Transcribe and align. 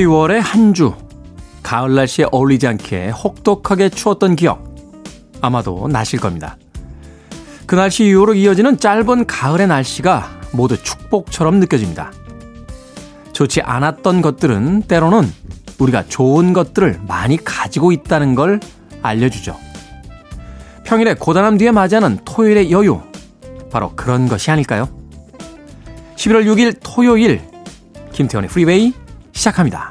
10월의 0.00 0.40
한 0.40 0.72
주, 0.72 0.94
가을 1.62 1.94
날씨에 1.94 2.24
어울리지 2.32 2.66
않게 2.66 3.10
혹독하게 3.10 3.90
추웠던 3.90 4.34
기억, 4.34 4.74
아마도 5.42 5.88
나실 5.88 6.18
겁니다. 6.18 6.56
그 7.66 7.74
날씨 7.74 8.06
이후로 8.06 8.34
이어지는 8.34 8.78
짧은 8.78 9.26
가을의 9.26 9.66
날씨가 9.66 10.40
모두 10.52 10.82
축복처럼 10.82 11.60
느껴집니다. 11.60 12.12
좋지 13.34 13.60
않았던 13.60 14.22
것들은 14.22 14.82
때로는 14.82 15.30
우리가 15.78 16.04
좋은 16.06 16.54
것들을 16.54 17.00
많이 17.06 17.36
가지고 17.36 17.92
있다는 17.92 18.34
걸 18.34 18.60
알려주죠. 19.02 19.56
평일에 20.84 21.14
고단함 21.14 21.58
뒤에 21.58 21.72
맞이하는 21.72 22.18
토요일의 22.24 22.72
여유. 22.72 23.00
바로 23.70 23.92
그런 23.94 24.28
것이 24.28 24.50
아닐까요? 24.50 24.88
11월 26.16 26.44
6일 26.46 26.78
토요일 26.82 27.42
김태훈의 28.12 28.48
프리웨이 28.48 28.92
시작합니다. 29.32 29.90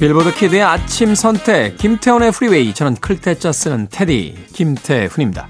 빌보드 0.00 0.34
키드의 0.34 0.62
아침 0.62 1.14
선택 1.14 1.76
김태훈의 1.76 2.32
프리웨이 2.32 2.72
저는 2.72 2.94
클 2.94 3.20
태자 3.20 3.52
쓰는 3.52 3.86
태디 3.90 4.46
김태훈입니다. 4.54 5.46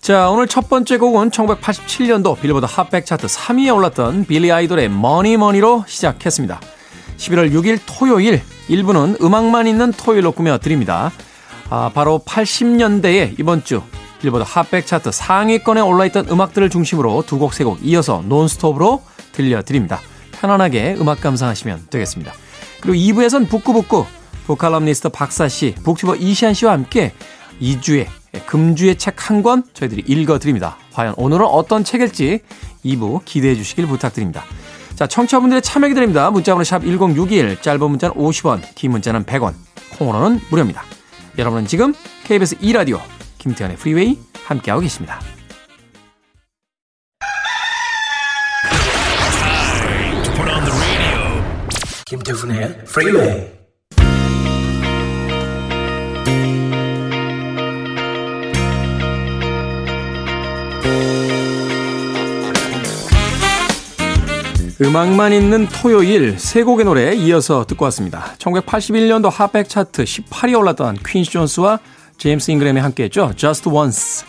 자 0.00 0.28
오늘 0.28 0.48
첫 0.48 0.68
번째 0.68 0.98
곡은 0.98 1.30
1987년도 1.30 2.40
빌보드 2.40 2.66
핫백 2.68 3.06
차트 3.06 3.28
3위에 3.28 3.72
올랐던 3.72 4.24
빌리 4.24 4.50
아이돌의 4.50 4.88
Mony 4.88 5.26
Mony로 5.26 5.84
시작했습니다. 5.86 6.60
11월 7.16 7.52
6일 7.52 7.78
토요일 7.86 8.42
1부는 8.68 9.22
음악만 9.22 9.68
있는 9.68 9.92
토요일로 9.92 10.32
꾸며 10.32 10.58
드립니다. 10.58 11.12
아, 11.70 11.92
바로 11.94 12.20
80년대에 12.26 13.38
이번 13.38 13.62
주 13.62 13.82
빌보드 14.20 14.42
핫백 14.44 14.84
차트 14.84 15.12
상위권에 15.12 15.80
올라있던 15.80 16.26
음악들을 16.28 16.70
중심으로 16.70 17.22
두 17.24 17.38
곡, 17.38 17.54
세 17.54 17.62
곡 17.62 17.78
이어서 17.84 18.24
논스톱으로 18.26 19.04
들려드립니다. 19.30 20.00
편안하게 20.32 20.96
음악 20.98 21.20
감상하시면 21.20 21.86
되겠습니다. 21.90 22.32
그리고 22.80 22.94
2부에선 23.20 23.48
북구북구 23.48 24.06
보컬럼니스트 24.46 25.08
박사씨, 25.08 25.74
북튜버 25.82 26.16
이시안씨와 26.16 26.72
함께 26.72 27.12
2주에 27.60 28.06
금주의 28.46 28.96
책 28.96 29.16
한 29.30 29.42
권 29.42 29.64
저희들이 29.72 30.04
읽어드립니다. 30.06 30.76
과연 30.92 31.14
오늘은 31.16 31.46
어떤 31.46 31.84
책일지 31.84 32.40
2부 32.84 33.22
기대해 33.24 33.54
주시길 33.56 33.86
부탁드립니다. 33.86 34.44
자, 34.94 35.06
청취자분들의 35.06 35.62
참여 35.62 35.88
기다립니다. 35.88 36.30
문자번호 36.30 36.64
샵 36.64 36.82
1061, 36.84 37.60
짧은 37.60 37.90
문자는 37.90 38.14
50원, 38.16 38.62
긴 38.74 38.92
문자는 38.92 39.24
100원, 39.24 39.54
콩으로는 39.98 40.40
무료입니다. 40.50 40.82
여러분은 41.38 41.66
지금 41.66 41.92
KBS 42.24 42.56
2라디오 42.58 43.00
김태훈의 43.38 43.76
프리웨이 43.76 44.18
함께하고 44.44 44.80
계십니다. 44.82 45.20
김태훈의 52.08 52.84
프리웨이 52.84 53.46
음악만 64.80 65.32
있는 65.32 65.66
토요일 65.66 66.38
세 66.38 66.62
곡의 66.62 66.84
노래 66.84 67.12
이어서 67.16 67.66
듣고 67.66 67.84
왔습니다. 67.86 68.36
1981년도 68.38 69.28
핫백 69.28 69.68
차트 69.68 70.04
18위에 70.04 70.56
올랐던 70.56 70.98
퀸시 71.04 71.32
존스와 71.32 71.80
제임스 72.18 72.52
잉그램이 72.52 72.78
함께했죠. 72.78 73.32
Just 73.34 73.68
Once. 73.68 74.24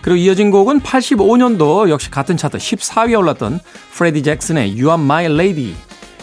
그리고 0.00 0.16
이어진 0.16 0.52
곡은 0.52 0.82
85년도 0.82 1.88
역시 1.88 2.08
같은 2.08 2.36
차트 2.36 2.58
14위에 2.58 3.18
올랐던 3.18 3.58
프레디 3.90 4.22
잭슨의 4.22 4.80
You 4.80 4.90
Are 4.90 5.02
My 5.02 5.24
Lady. 5.24 5.74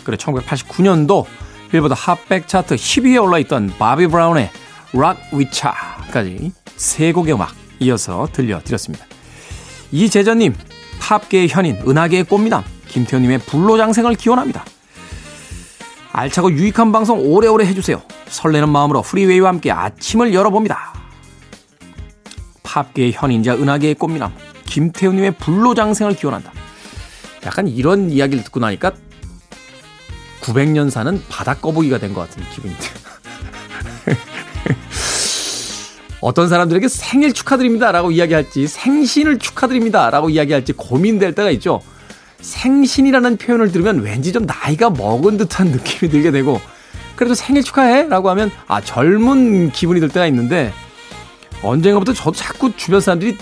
그리고 0.04 0.22
1989년도 0.22 1.26
빌보드 1.72 1.94
핫백 1.98 2.48
차트 2.48 2.76
10위에 2.76 3.22
올라있던 3.22 3.74
바비 3.78 4.08
브라운의 4.08 4.52
Rock 5.34 5.50
Wit'cha까지 5.52 6.52
세 6.76 7.12
곡의 7.12 7.34
음악 7.34 7.54
이어서 7.80 8.28
들려드렸습니다. 8.32 9.06
이재전님, 9.92 10.56
팝계의 11.00 11.50
현인, 11.50 11.82
은하계의 11.88 12.26
꽃미남, 12.26 12.64
김태현님의 12.88 13.40
불로장생을 13.40 14.16
기원합니다. 14.16 14.64
알차고 16.12 16.52
유익한 16.52 16.92
방송 16.92 17.20
오래오래 17.20 17.66
해주세요. 17.66 18.02
설레는 18.28 18.70
마음으로 18.70 19.02
프리웨이와 19.02 19.50
함께 19.50 19.72
아침을 19.72 20.34
열어봅니다. 20.34 20.94
팝계의 22.62 23.14
현인자 23.14 23.56
은하계의 23.56 23.96
꽃미남 23.96 24.34
김태훈님의 24.66 25.38
불로장생을 25.38 26.16
기원한다. 26.16 26.52
약간 27.46 27.68
이런 27.68 28.10
이야기를 28.10 28.44
듣고 28.46 28.60
나니까 28.60 28.94
900년 30.44 30.90
사는 30.90 31.22
바닥거북이가 31.30 31.98
된 32.00 32.14
것 32.14 32.22
같은 32.30 32.44
기분인데. 32.52 32.86
어떤 36.22 36.48
사람들에게 36.48 36.88
생일 36.88 37.34
축하드립니다 37.34 37.92
라고 37.92 38.10
이야기할지 38.12 38.66
생신을 38.68 39.40
축하드립니다 39.40 40.10
라고 40.10 40.30
이야기할지 40.30 40.72
고민될 40.74 41.36
때가 41.36 41.50
있죠. 41.52 41.82
생신이라는 42.40 43.38
표현을 43.38 43.72
들으면 43.72 44.02
왠지 44.02 44.32
좀 44.32 44.46
나이가 44.46 44.90
먹은 44.90 45.38
듯한 45.38 45.68
느낌이 45.68 46.10
들게 46.12 46.32
되고 46.32 46.62
그래도 47.16 47.36
생일 47.36 47.64
축하해 47.64 48.08
라고 48.08 48.30
하면 48.30 48.52
아 48.68 48.80
젊은 48.82 49.72
기분이 49.72 50.00
들 50.00 50.10
때가 50.10 50.26
있는데 50.28 50.74
언젠가부터 51.62 52.14
저도 52.14 52.32
자꾸 52.34 52.76
주변 52.76 53.02
사람들이 53.02 53.38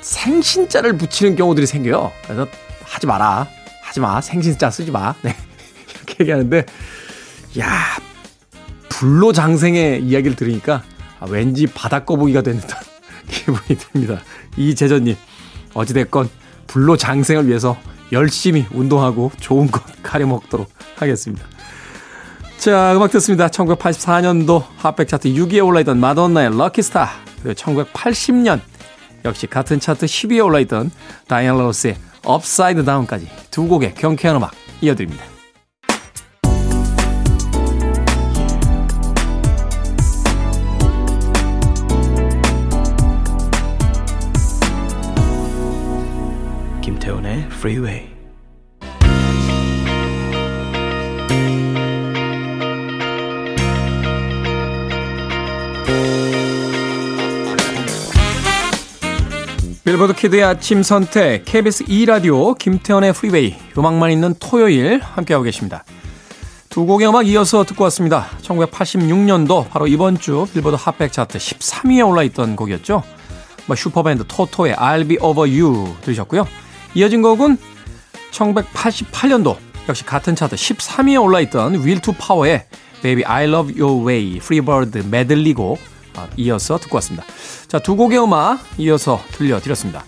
생신자를 0.00 0.96
붙이는 0.96 1.36
경우들이 1.36 1.66
생겨요. 1.66 2.10
그래서 2.24 2.46
하지 2.84 3.06
마라. 3.06 3.46
하지 3.82 4.00
마. 4.00 4.20
생신자 4.20 4.70
쓰지 4.70 4.90
마. 4.90 5.14
네. 5.22 5.34
이렇게 6.10 6.24
얘기하는데 6.24 6.64
야 7.58 7.66
불로장생의 8.88 10.02
이야기를 10.02 10.36
들으니까 10.36 10.82
아, 11.20 11.26
왠지 11.28 11.66
바다거북이가 11.66 12.42
되는 12.42 12.60
듯한 12.60 12.80
기분이 13.28 13.78
듭니다. 13.78 14.20
이재전님 14.56 15.16
어찌됐건 15.74 16.28
불로장생을 16.66 17.48
위해서 17.48 17.76
열심히 18.12 18.66
운동하고 18.72 19.30
좋은 19.40 19.70
것 19.70 19.82
가려 20.02 20.26
먹도록 20.26 20.70
하겠습니다. 20.96 21.44
자, 22.58 22.94
음악 22.94 23.10
듣습니다. 23.12 23.48
1984년도 23.48 24.64
핫백 24.76 25.08
차트 25.08 25.30
6위에 25.30 25.66
올라있던 25.66 25.98
마돈나의 25.98 26.56
Lucky 26.58 26.83
Star. 26.83 27.08
그리고 27.42 27.54
1980년 27.54 28.60
역시 29.24 29.46
같은 29.46 29.80
차트 29.80 30.04
10위에 30.04 30.44
올라있던 30.44 30.90
다이안 31.26 31.56
로스의 31.56 31.96
Upside 32.22 32.84
Down까지 32.84 33.30
두 33.50 33.66
곡의 33.66 33.94
경쾌한 33.94 34.36
음악 34.36 34.52
이어드립니다. 34.82 35.29
김태훈의 47.10 47.48
Freeway. 47.50 48.08
빌보드 59.84 60.14
키드의 60.14 60.44
아침 60.44 60.84
선택 60.84 61.44
KBS 61.44 61.84
2라디오 61.86 62.56
김태훈의 62.56 63.12
프리웨이 63.12 63.56
음악만 63.76 64.12
있는 64.12 64.34
토요일 64.38 65.00
함께하고 65.00 65.42
계십니다. 65.42 65.84
두 66.68 66.86
곡의 66.86 67.08
음악 67.08 67.26
이어서 67.26 67.64
듣고 67.64 67.82
왔습니다. 67.84 68.28
1986년도 68.42 69.68
바로 69.68 69.88
이번 69.88 70.16
주 70.16 70.46
빌보드 70.52 70.76
핫백 70.78 71.12
차트 71.12 71.38
13위에 71.38 72.08
올라있던 72.08 72.54
곡이었죠. 72.54 73.02
뭐 73.66 73.74
슈퍼밴드 73.74 74.24
토토의 74.28 74.74
I'll 74.76 75.08
Be 75.08 75.18
Over 75.20 75.50
You 75.50 75.96
들으셨고요. 76.02 76.46
이어진 76.94 77.22
곡은 77.22 77.56
1988년도 78.32 79.56
역시 79.88 80.04
같은 80.04 80.34
차트 80.34 80.56
13위에 80.56 81.22
올라있던 81.22 81.82
to 82.00 82.14
Power의 82.14 82.66
Baby 83.02 83.24
I 83.24 83.44
Love 83.44 83.80
Your 83.80 84.06
Way 84.06 84.36
Freebird 84.36 85.08
메들리 85.08 85.54
곡 85.54 85.78
아, 86.16 86.28
이어서 86.36 86.78
듣고 86.78 86.96
왔습니다. 86.96 87.24
자, 87.68 87.78
두 87.78 87.96
곡의 87.96 88.22
음악 88.22 88.60
이어서 88.78 89.22
들려드렸습니다. 89.32 90.04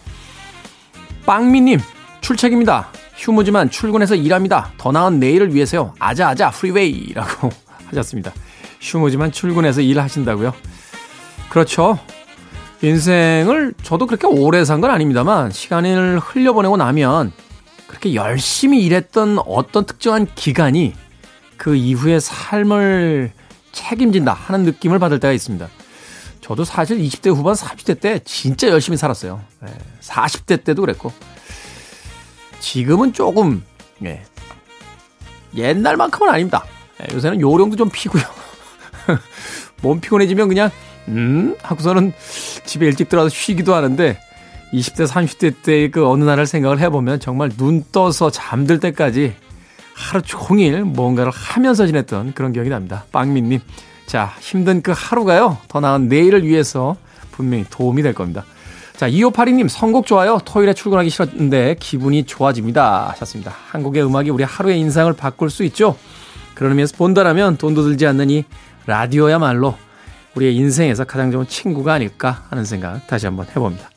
빵미님, 1.24 1.80
출첵입니다. 2.20 2.88
휴무지만 3.16 3.70
출근해서 3.70 4.16
일합니다. 4.16 4.72
더 4.78 4.90
나은 4.90 5.20
내일을 5.20 5.54
위해서요. 5.54 5.94
아자아자 6.00 6.50
프리웨이라고 6.50 7.50
하셨습니다. 7.86 8.32
휴무지만 8.80 9.30
출근해서 9.30 9.80
일하신다고요? 9.80 10.52
그렇죠. 11.50 11.98
인생을 12.82 13.74
저도 13.82 14.06
그렇게 14.06 14.26
오래 14.26 14.64
산 14.64 14.80
건 14.80 14.90
아닙니다만 14.90 15.52
시간을 15.52 16.18
흘려보내고 16.18 16.76
나면 16.76 17.32
그렇게 17.86 18.14
열심히 18.14 18.84
일했던 18.84 19.38
어떤 19.46 19.84
특정한 19.86 20.26
기간이 20.34 20.94
그 21.56 21.76
이후의 21.76 22.20
삶을 22.20 23.32
책임진다 23.70 24.32
하는 24.32 24.64
느낌을 24.64 24.98
받을 24.98 25.20
때가 25.20 25.32
있습니다. 25.32 25.68
저도 26.40 26.64
사실 26.64 26.98
20대 26.98 27.32
후반, 27.32 27.54
30대 27.54 28.00
때 28.00 28.18
진짜 28.24 28.68
열심히 28.68 28.96
살았어요. 28.98 29.40
예, 29.64 29.72
40대 30.00 30.64
때도 30.64 30.80
그랬고. 30.82 31.12
지금은 32.58 33.12
조금, 33.12 33.62
예, 34.04 34.22
옛날만큼은 35.54 36.32
아닙니다. 36.32 36.64
예, 37.00 37.14
요새는 37.14 37.40
요령도 37.40 37.76
좀 37.76 37.88
피고요. 37.90 38.24
몸 39.82 40.00
피곤해지면 40.00 40.48
그냥, 40.48 40.70
음? 41.08 41.56
하고서는 41.62 42.12
집에 42.64 42.86
일찍 42.86 43.08
들어와서 43.08 43.34
쉬기도 43.34 43.74
하는데, 43.74 44.18
20대, 44.72 45.06
30대 45.06 45.62
때그 45.62 46.06
어느 46.08 46.24
날을 46.24 46.46
생각을 46.46 46.78
해보면 46.80 47.20
정말 47.20 47.50
눈 47.50 47.84
떠서 47.92 48.30
잠들 48.30 48.80
때까지 48.80 49.34
하루 49.94 50.22
종일 50.22 50.82
뭔가를 50.84 51.30
하면서 51.30 51.86
지냈던 51.86 52.32
그런 52.32 52.52
기억이 52.52 52.70
납니다. 52.70 53.04
빵민님. 53.12 53.60
자, 54.06 54.34
힘든 54.40 54.82
그 54.82 54.92
하루가요. 54.94 55.58
더 55.68 55.80
나은 55.80 56.08
내일을 56.08 56.44
위해서 56.44 56.96
분명히 57.30 57.64
도움이 57.68 58.02
될 58.02 58.14
겁니다. 58.14 58.44
자, 58.96 59.08
2582님, 59.08 59.68
선곡 59.68 60.06
좋아요. 60.06 60.38
토요일에 60.44 60.74
출근하기 60.74 61.10
싫었는데 61.10 61.76
기분이 61.80 62.24
좋아집니다. 62.24 63.10
하셨습니다. 63.10 63.52
한국의 63.70 64.04
음악이 64.04 64.30
우리 64.30 64.44
하루의 64.44 64.78
인상을 64.80 65.12
바꿀 65.14 65.50
수 65.50 65.64
있죠. 65.64 65.96
그런 66.54 66.72
의미에서 66.72 66.96
본다라면 66.96 67.56
돈도 67.56 67.82
들지 67.82 68.04
이 68.04 68.44
라디오야말로 68.86 69.74
우리의 70.34 70.56
인생에서 70.56 71.04
가장 71.04 71.30
좋은 71.30 71.46
친구가 71.46 71.94
아닐까 71.94 72.44
하는 72.50 72.64
생각 72.64 73.06
다시 73.06 73.26
한번 73.26 73.46
해봅니다. 73.46 73.90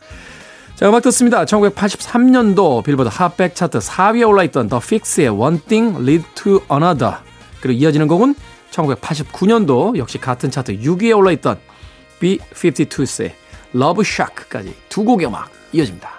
자, 0.75 0.89
음악 0.89 1.03
듣습니다. 1.03 1.45
1983년도 1.45 2.83
빌보드 2.83 3.09
핫백 3.11 3.55
차트 3.55 3.79
4위에 3.79 4.27
올라있던 4.27 4.67
The 4.67 4.81
Fix의 4.83 5.29
One 5.29 5.59
Thing 5.59 5.97
Lead 6.01 6.25
to 6.35 6.59
Another. 6.69 7.17
그리고 7.61 7.79
이어지는 7.79 8.07
곡은 8.07 8.35
1989년도 8.71 9.97
역시 9.97 10.17
같은 10.17 10.51
차트 10.51 10.79
6위에 10.79 11.17
올라있던 11.17 11.57
B52s의 12.19 13.31
Love 13.73 14.03
Shack까지 14.05 14.75
두 14.89 15.05
곡의 15.05 15.27
음악 15.27 15.49
이어집니다. 15.71 16.09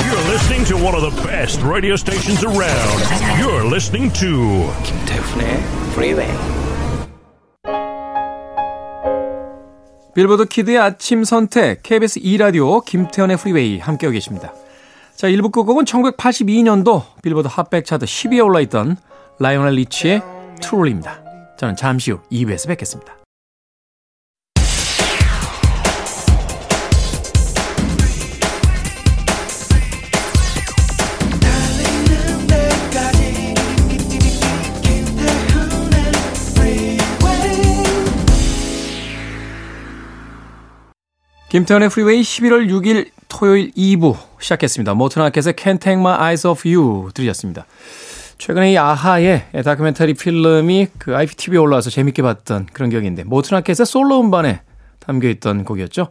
You're 0.00 0.30
listening 0.30 0.64
to 0.66 0.76
one 0.76 0.94
of 0.94 1.00
the 1.02 1.26
best 1.26 1.62
radio 1.64 1.94
stations 1.94 2.44
around. 2.44 3.00
You're 3.40 3.66
listening 3.66 4.12
to 4.20 4.70
김태훈의 4.84 5.62
Freeway. 5.92 6.63
Billboard 10.14 10.46
Kid의 10.46 10.78
아침 10.78 11.24
선택 11.24 11.82
KBS 11.82 12.20
2라디오 12.20 12.84
김태훈의 12.84 13.36
Freeway 13.36 13.78
함께하고 13.80 14.12
계십니다. 14.12 14.54
자, 15.16 15.28
1부 15.28 15.50
끝곡은 15.50 15.84
1982년도 15.84 17.02
빌보드 17.22 17.48
핫백 17.50 17.84
차트 17.84 18.06
10위에 18.06 18.44
올라있던 18.44 18.96
라이오넬 19.40 19.74
리치의 19.74 20.22
트롤입니다. 20.62 21.20
저는 21.58 21.74
잠시 21.76 22.12
후 22.12 22.20
2부에서 22.30 22.68
뵙겠습니다. 22.68 23.23
김태훈의 41.54 41.88
Freeway 41.88 42.20
11월 42.22 42.68
6일 42.68 43.10
토요일 43.28 43.70
2부 43.74 44.16
시작했습니다. 44.40 44.94
모튼 44.94 45.21
하켓의 45.21 45.52
Can't 45.52 45.80
Take 45.80 46.00
My 46.00 46.18
Eyes 46.18 46.48
Off 46.48 46.68
You 46.68 47.10
들으셨습니다. 47.14 47.64
최근에 48.38 48.72
이 48.72 48.76
아하의 48.76 49.50
다큐멘터리 49.64 50.14
필름이 50.14 50.88
그 50.98 51.14
IPTV에 51.14 51.56
올라와서 51.58 51.90
재밌게 51.90 52.22
봤던 52.22 52.66
그런 52.72 52.90
기억인데 52.90 53.22
모튼 53.22 53.52
하켓의 53.52 53.86
솔로 53.86 54.20
음반에 54.20 54.62
담겨있던 54.98 55.62
곡이었죠. 55.62 56.08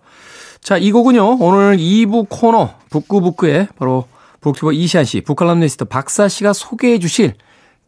자, 0.62 0.78
이 0.78 0.94
곡은요. 0.94 1.40
오늘 1.42 1.76
2부 1.76 2.28
코너 2.30 2.76
북구북구에 2.90 3.68
바로 3.76 4.08
북튜버 4.40 4.72
이시한 4.72 5.04
씨, 5.04 5.20
북칼럼니스트 5.20 5.84
박사 5.84 6.30
씨가 6.30 6.54
소개해 6.54 7.00
주실 7.00 7.34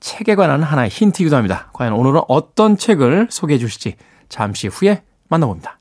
책에 0.02 0.36
관한 0.36 0.62
하나의 0.62 0.90
힌트이기도 0.90 1.38
합니다. 1.38 1.70
과연 1.72 1.94
오늘은 1.94 2.20
어떤 2.28 2.76
책을 2.76 3.28
소개해 3.30 3.60
주실지 3.60 3.96
잠시 4.28 4.68
후에 4.68 5.04
만나봅니다. 5.30 5.80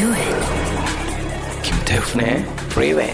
Do 0.00 0.10
it. 0.14 1.62
김태훈의 1.62 2.46
Freeway. 2.70 3.12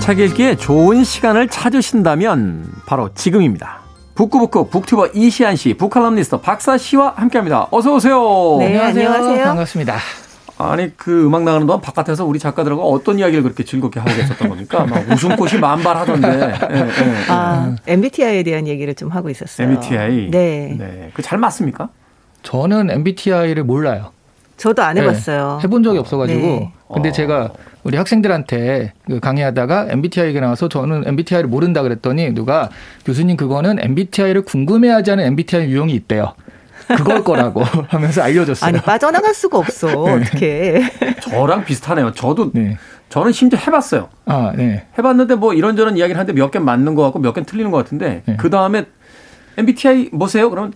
책 0.00 0.18
읽기에 0.20 0.56
좋은 0.56 1.04
시간을 1.04 1.48
찾으신다면 1.48 2.72
바로 2.86 3.12
지금입니다. 3.14 3.85
북구북구 4.16 4.68
북튜버 4.70 5.08
이시안 5.14 5.56
씨, 5.56 5.74
북칼럼니스트 5.74 6.40
박사 6.40 6.78
씨와 6.78 7.12
함께합니다. 7.16 7.68
어서 7.70 7.94
오세요. 7.94 8.56
네, 8.58 8.78
안녕하세요. 8.78 9.44
반갑습니다. 9.44 9.96
아니 10.58 10.96
그 10.96 11.26
음악 11.26 11.42
나가는 11.44 11.66
동안 11.66 11.82
바깥에서 11.82 12.24
우리 12.24 12.38
작가들하고 12.38 12.82
어떤 12.90 13.18
이야기를 13.18 13.42
그렇게 13.42 13.62
즐겁게 13.62 14.00
하고 14.00 14.10
계셨던 14.16 14.48
겁니까? 14.48 14.86
막 14.86 15.06
웃음꽃이 15.10 15.58
만발하던데. 15.60 16.28
예, 16.32 16.76
예, 16.76 16.78
예. 16.80 17.14
아, 17.28 17.76
MBTI에 17.86 18.42
대한 18.42 18.66
얘기를 18.66 18.94
좀 18.94 19.10
하고 19.10 19.28
있었어요. 19.28 19.68
MBTI. 19.68 20.30
네. 20.30 20.74
네. 20.78 21.10
그 21.12 21.20
잘 21.20 21.38
맞습니까? 21.38 21.90
저는 22.42 22.90
MBTI를 22.90 23.64
몰라요. 23.64 24.12
저도 24.56 24.82
안 24.82 24.94
네, 24.94 25.02
해봤어요. 25.02 25.60
해본 25.62 25.82
적이 25.82 25.98
없어가지고. 25.98 26.40
네. 26.40 26.72
근데 26.92 27.08
어. 27.10 27.12
제가 27.12 27.50
우리 27.84 27.96
학생들한테 27.96 28.92
그 29.06 29.20
강의하다가 29.20 29.86
MBTI 29.90 30.28
얘기 30.28 30.40
나와서 30.40 30.68
저는 30.68 31.04
MBTI를 31.06 31.48
모른다 31.48 31.82
그랬더니 31.82 32.32
누가 32.34 32.70
교수님 33.04 33.36
그거는 33.36 33.78
MBTI를 33.80 34.42
궁금해하지 34.42 35.10
않은 35.12 35.24
MBTI 35.24 35.66
유형이 35.70 35.92
있대요. 35.94 36.34
그걸 36.88 37.22
거라고 37.24 37.62
하면서 37.88 38.22
알려줬어요. 38.22 38.68
아니 38.68 38.80
빠져나갈 38.80 39.34
수가 39.34 39.58
없어. 39.58 39.88
어떻게? 40.04 40.80
저랑 41.20 41.64
비슷하네요. 41.64 42.12
저도 42.12 42.52
네. 42.52 42.78
저는 43.08 43.32
심지어 43.32 43.58
해봤어요. 43.58 44.08
아, 44.24 44.52
네. 44.56 44.86
해봤는데 44.98 45.34
뭐 45.36 45.52
이런저런 45.52 45.96
이야기를 45.96 46.18
하는데 46.18 46.32
몇 46.40 46.50
개 46.50 46.58
맞는 46.58 46.94
것 46.94 47.02
같고 47.04 47.18
몇 47.18 47.34
개 47.34 47.42
틀리는 47.42 47.70
것 47.70 47.76
같은데 47.78 48.22
네. 48.26 48.36
그 48.36 48.50
다음에 48.50 48.84
MBTI 49.58 50.10
뭐세요? 50.12 50.48
그러면 50.50 50.72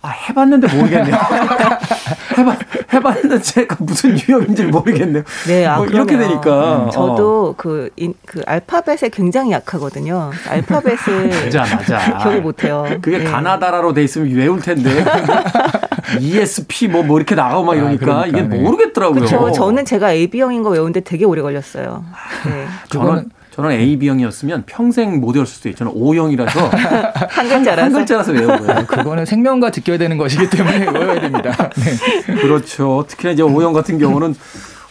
아 0.00 0.10
해봤는데 0.10 0.74
모르겠네요. 0.76 1.14
해봐 2.38 2.56
해봤는데 2.92 3.40
제가 3.42 3.76
무슨 3.80 4.16
유형인지 4.18 4.64
모르겠네요. 4.66 5.24
네, 5.48 5.66
아, 5.66 5.78
뭐 5.78 5.86
이렇게. 5.86 6.16
되니까 6.16 6.84
어. 6.84 6.90
저도 6.90 7.54
그, 7.56 7.90
인, 7.96 8.14
그 8.24 8.42
알파벳에 8.46 9.10
굉장히 9.12 9.52
약하거든요. 9.52 10.30
알파벳을 10.48 11.28
맞아 11.44 11.60
맞아. 11.62 12.18
기억을 12.18 12.42
못해요. 12.42 12.86
그게 13.02 13.18
네. 13.18 13.24
가나다라로 13.24 13.92
돼 13.92 14.04
있으면 14.04 14.30
외울 14.30 14.60
텐데 14.60 14.90
ESP 16.20 16.88
뭐, 16.88 17.02
뭐 17.02 17.18
이렇게 17.18 17.34
나가고 17.34 17.64
막 17.64 17.74
이러니까 17.76 18.04
그러니까, 18.04 18.26
이게 18.26 18.42
네. 18.42 18.58
모르겠더라고요. 18.58 19.26
저, 19.26 19.50
저는 19.50 19.84
제가 19.84 20.12
AB형인 20.12 20.62
거 20.62 20.70
외우는데 20.70 21.00
되게 21.00 21.24
오래 21.24 21.42
걸렸어요. 21.42 22.04
네. 22.46 22.66
저는 22.90 23.30
저는 23.58 23.72
AB형이었으면 23.72 24.62
평생 24.66 25.18
못 25.20 25.34
외웠을 25.34 25.46
수도 25.52 25.68
있어요. 25.68 25.78
저는 25.78 25.92
O형이라서 26.00 26.60
한 27.28 27.48
글자라서. 27.48 27.82
한 27.82 27.92
글자라서 27.92 28.30
외우고요. 28.30 28.86
그거는 28.86 29.24
생명과 29.26 29.72
직결되는 29.72 30.16
것이기 30.16 30.48
때문에 30.48 30.86
외워야 30.96 31.20
됩니다. 31.20 31.68
네. 31.74 32.34
그렇죠. 32.36 33.04
특히나 33.08 33.32
이제 33.32 33.42
O형 33.42 33.72
같은 33.72 33.98
경우는 33.98 34.36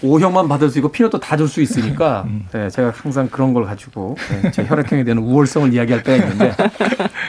O형만 0.04 0.50
받을 0.50 0.70
수 0.70 0.80
있고 0.80 0.92
피넛도 0.92 1.22
다 1.22 1.38
줄 1.38 1.48
수 1.48 1.62
있으니까 1.62 2.26
네, 2.52 2.70
제가 2.70 2.92
항상 2.94 3.30
그런 3.30 3.54
걸 3.54 3.64
가지고 3.64 4.18
네, 4.44 4.52
제 4.52 4.66
혈액형에 4.66 5.06
대한 5.06 5.20
우월성을 5.20 5.74
이야기할 5.74 6.04
때가 6.04 6.26
있는데 6.26 6.54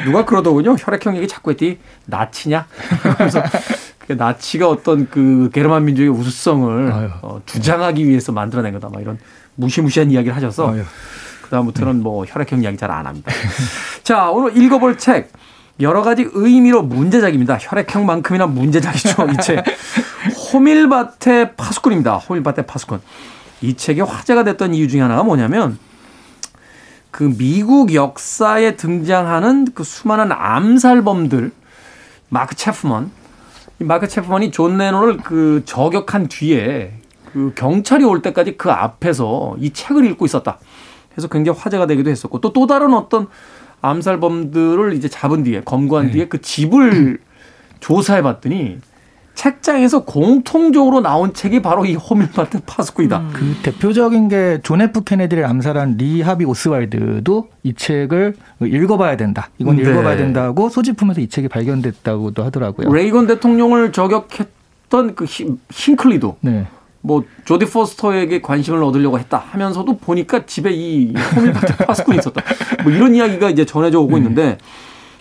누가 0.07 0.25
그러더군요. 0.25 0.75
혈액형 0.77 1.17
얘기 1.19 1.29
자꾸 1.29 1.53
했더니 1.53 1.79
나치냐? 2.07 2.67
그래서 3.17 3.41
그 4.09 4.15
나치가 4.15 4.69
어떤 4.69 5.09
그 5.09 5.51
게르만 5.53 5.85
민족의 5.85 6.09
우수성을 6.11 6.93
아유. 6.93 7.09
어, 7.23 7.41
주장하기 7.47 8.09
위해서 8.09 8.33
만들어낸 8.33 8.73
거다. 8.73 8.89
막 8.89 9.01
이런 9.01 9.19
무시무시한 9.59 10.11
이야기를 10.11 10.35
하셔서 10.37 10.73
아유. 10.73 10.83
그다음부터는 11.43 12.03
뭐 12.03 12.25
혈액형 12.25 12.63
이야기 12.63 12.77
잘 12.77 12.91
안 12.91 13.07
합니다. 13.07 13.33
자, 14.05 14.31
오늘 14.31 14.57
읽어볼 14.57 14.99
책 14.99 15.33
여러 15.81 16.03
가지 16.03 16.29
의미로 16.33 16.83
문제작입니다. 16.83 17.59
혈액형만큼이나 17.61 18.47
문제작이죠. 18.47 19.27
이 19.31 19.37
책. 19.43 19.65
호밀밭의 20.53 21.57
파수꾼입니다. 21.57 22.17
호밀밭의 22.17 22.67
파수꾼. 22.67 23.01
이 23.61 23.75
책이 23.77 24.01
화제가 24.01 24.45
됐던 24.45 24.75
이유 24.75 24.89
중에 24.89 25.01
하나가 25.01 25.23
뭐냐면 25.25 25.79
그 27.11 27.25
미국 27.37 27.95
역사에 27.95 28.77
등장하는 28.77 29.69
그 29.75 29.83
수많은 29.83 30.31
암살범들 30.33 31.51
마크 32.29 32.55
체프먼 32.55 33.11
이 33.81 33.85
마크 33.85 34.07
체프먼이 34.07 34.51
존 34.53 34.79
레논을 34.79 35.17
그 35.19 35.63
저격한 35.65 36.29
뒤에 36.29 36.98
그 37.33 37.53
경찰이 37.55 38.05
올 38.05 38.23
때까지 38.23 38.57
그 38.57 38.71
앞에서 38.71 39.57
이 39.61 39.71
책을 39.73 40.05
읽고 40.05 40.25
있었다. 40.27 40.59
해서 41.17 41.29
굉장히 41.29 41.59
화제가 41.59 41.87
되기도 41.87 42.11
했었고 42.11 42.41
또또 42.41 42.67
다른 42.67 42.95
어떤 42.95 43.27
암살범들을 43.81 44.93
이제 44.95 45.09
잡은 45.09 45.43
뒤에 45.43 45.63
검거한 45.65 46.07
네. 46.07 46.13
뒤에 46.13 46.25
그 46.29 46.41
집을 46.41 47.19
조사해 47.81 48.23
봤더니 48.23 48.79
책장에서 49.35 50.05
공통적으로 50.05 51.01
나온 51.01 51.33
책이 51.33 51.63
바로 51.63 51.85
이 51.85 51.95
호밀밭의 51.95 52.63
파수꾼이다. 52.67 53.29
그 53.33 53.55
대표적인 53.63 54.29
게 54.29 54.59
존 54.65 54.81
F 54.81 55.05
케네디를 55.05 55.45
암살한 55.45 55.97
리 55.97 56.23
하비 56.23 56.45
오스왈드도 56.45 57.49
이 57.63 57.73
책을 57.75 58.35
읽어봐야 58.61 59.17
된다. 59.17 59.49
이건 59.59 59.77
네. 59.77 59.83
읽어봐야 59.83 60.17
된다고 60.17 60.69
소지품에서 60.69 61.21
이 61.21 61.29
책이 61.29 61.47
발견됐다고도 61.49 62.43
하더라고요. 62.45 62.93
레이건 62.93 63.29
대통령을 63.29 63.93
저격했던 63.93 65.15
그 65.15 65.25
히- 65.25 65.57
힌클리도 65.71 66.39
네. 66.41 66.67
뭐 67.01 67.25
조디 67.45 67.67
포스터에게 67.67 68.41
관심을 68.41 68.83
얻으려고 68.83 69.19
했다 69.19 69.39
하면서도 69.51 69.99
보니까 69.99 70.47
집에 70.47 70.71
이 70.73 71.15
호밀바트 71.37 71.85
파스쿠이 71.87 72.19
있었다. 72.19 72.43
뭐 72.83 72.93
이런 72.93 73.15
이야기가 73.15 73.51
이제 73.51 73.65
전해져 73.65 74.01
오고 74.01 74.17
있는데 74.19 74.59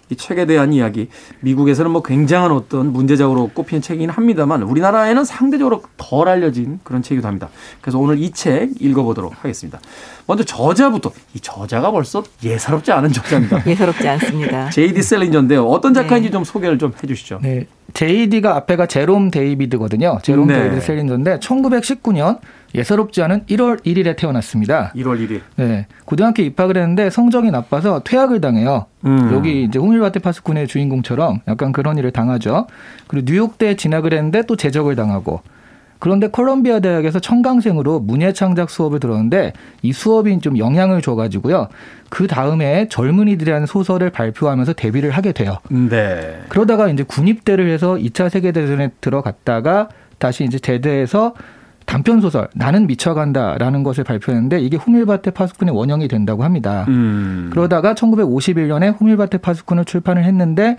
이 0.09 0.15
책에 0.15 0.45
대한 0.45 0.71
이야기 0.73 1.09
미국에서는 1.41 1.91
뭐 1.91 2.01
굉장한 2.01 2.51
어떤 2.51 2.93
문제작으로 2.93 3.49
꼽히는 3.53 3.81
책이긴 3.81 4.09
합니다만 4.09 4.63
우리나라에는 4.63 5.25
상대적으로 5.25 5.83
덜 5.97 6.29
알려진 6.29 6.79
그런 6.83 7.01
책이기도 7.01 7.27
합니다. 7.27 7.49
그래서 7.81 7.99
오늘 7.99 8.17
이 8.19 8.31
책 8.31 8.69
읽어보도록 8.79 9.33
하겠습니다. 9.43 9.79
먼저 10.27 10.43
저자부터 10.43 11.11
이 11.33 11.39
저자가 11.39 11.91
벌써 11.91 12.23
예사롭지 12.43 12.91
않은 12.91 13.11
저자입니다. 13.11 13.63
예사롭지 13.67 14.07
않습니다. 14.07 14.69
제이디 14.69 15.01
셀린저인데요. 15.01 15.65
어떤 15.65 15.93
작가인지 15.93 16.29
네. 16.29 16.31
좀 16.33 16.43
소개를 16.43 16.77
좀 16.77 16.93
해주시죠. 17.03 17.39
네. 17.41 17.65
JD가 17.93 18.55
앞에가 18.57 18.85
제롬 18.85 19.31
데이비드거든요. 19.31 20.19
제롬 20.21 20.47
네. 20.47 20.59
데이비드 20.59 20.81
셀린저인데 20.81 21.39
1919년 21.39 22.39
예사롭지 22.77 23.21
않은 23.23 23.45
1월 23.49 23.83
1일에 23.83 24.15
태어났습니다. 24.15 24.93
1월 24.95 25.19
1일. 25.19 25.41
네. 25.55 25.87
고등학교 26.05 26.43
입학을 26.43 26.77
했는데 26.77 27.09
성적이 27.09 27.51
나빠서 27.51 28.01
퇴학을 28.03 28.39
당해요. 28.39 28.85
음. 29.05 29.31
여기 29.33 29.63
이제 29.63 29.79
호밀밭의 29.79 30.19
파수꾼의 30.19 30.67
주인공처럼 30.67 31.41
약간 31.47 31.71
그런 31.71 31.97
일을 31.97 32.11
당하죠. 32.11 32.67
그리고 33.07 33.25
뉴욕대에 33.29 33.75
진학을 33.75 34.13
했는데 34.13 34.43
또 34.43 34.55
제적을 34.55 34.95
당하고 34.95 35.41
그런데 35.99 36.27
콜롬비아 36.27 36.79
대학에서 36.79 37.19
청강생으로 37.19 37.99
문예 37.99 38.33
창작 38.33 38.69
수업을 38.69 38.99
들었는데 38.99 39.53
이 39.81 39.91
수업이 39.91 40.39
좀 40.39 40.57
영향을 40.57 41.01
줘가지고요. 41.01 41.69
그 42.09 42.27
다음에 42.27 42.87
젊은이들이라는 42.89 43.65
소설을 43.65 44.11
발표하면서 44.11 44.73
데뷔를 44.73 45.11
하게 45.11 45.31
돼요. 45.31 45.57
네. 45.69 46.39
그러다가 46.49 46.89
이제 46.89 47.03
군입대를 47.03 47.69
해서 47.69 47.95
2차 47.95 48.29
세계대전에 48.29 48.91
들어갔다가 49.01 49.89
다시 50.19 50.43
이제 50.43 50.59
제대해서 50.59 51.33
단편 51.87 52.19
소설 52.19 52.49
나는 52.53 52.85
미쳐간다라는 52.85 53.81
것을 53.81 54.03
발표했는데 54.03 54.59
이게 54.59 54.75
후밀바테 54.75 55.31
파스쿤의 55.31 55.73
원형이 55.73 56.09
된다고 56.09 56.43
합니다. 56.43 56.85
음. 56.89 57.49
그러다가 57.51 57.93
1951년에 57.95 58.93
후밀바테 58.99 59.37
파스쿤을 59.37 59.85
출판을 59.85 60.25
했는데 60.25 60.75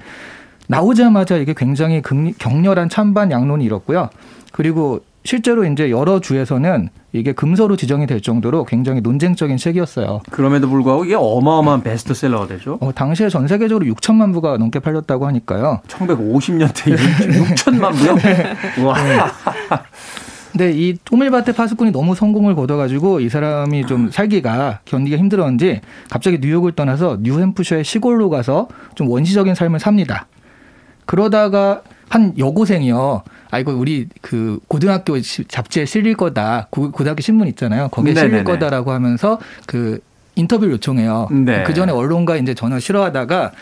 나오자마자 0.68 1.36
이게 1.38 1.54
굉장히 1.56 2.02
격렬한 2.02 2.90
찬반 2.90 3.30
양론이 3.30 3.64
일었고요. 3.64 4.10
그리고 4.52 5.00
실제로 5.24 5.64
이제 5.64 5.90
여러 5.90 6.20
주에서는 6.20 6.90
이게 7.14 7.32
금서로 7.32 7.76
지정이 7.76 8.06
될 8.06 8.20
정도로 8.20 8.66
굉장히 8.66 9.00
논쟁적인 9.00 9.56
책이었어요. 9.56 10.20
그럼에도 10.30 10.68
불구하고 10.68 11.06
이게 11.06 11.14
어마어마한 11.14 11.82
베스트셀러가 11.84 12.48
되죠. 12.48 12.76
어, 12.82 12.92
당시에 12.92 13.30
전 13.30 13.48
세계적으로 13.48 13.86
6천만 13.94 14.34
부가 14.34 14.58
넘게 14.58 14.80
팔렸다고 14.80 15.26
하니까요. 15.26 15.80
1950년대 15.88 16.96
6천만 16.96 17.94
부요? 17.94 18.14
와. 18.86 18.94
근데 20.58 20.72
이 20.76 20.96
호밀바테 21.08 21.52
파스쿤이 21.52 21.92
너무 21.92 22.16
성공을 22.16 22.56
거둬가지고 22.56 23.20
이 23.20 23.28
사람이 23.28 23.86
좀 23.86 24.10
살기가 24.10 24.80
견디기가 24.86 25.16
힘들었는지 25.20 25.80
갑자기 26.10 26.38
뉴욕을 26.40 26.72
떠나서 26.72 27.18
뉴햄프셔의 27.22 27.84
시골로 27.84 28.28
가서 28.28 28.66
좀 28.96 29.08
원시적인 29.08 29.54
삶을 29.54 29.78
삽니다. 29.78 30.26
그러다가 31.06 31.82
한 32.08 32.34
여고생이요. 32.36 33.22
아 33.52 33.58
이거 33.60 33.72
우리 33.72 34.08
그 34.20 34.58
고등학교 34.66 35.20
시- 35.20 35.44
잡지에 35.44 35.84
실릴 35.84 36.16
거다. 36.16 36.66
고, 36.70 36.90
고등학교 36.90 37.20
신문 37.22 37.46
있잖아요. 37.48 37.86
거기에 37.90 38.14
실릴 38.14 38.30
네네네. 38.32 38.44
거다라고 38.44 38.90
하면서 38.90 39.38
그 39.64 40.00
인터뷰를 40.34 40.72
요청해요. 40.72 41.28
네. 41.30 41.62
그 41.62 41.72
전에 41.72 41.92
언론가 41.92 42.36
이제 42.36 42.52
전화 42.54 42.80
싫어하다가 42.80 43.52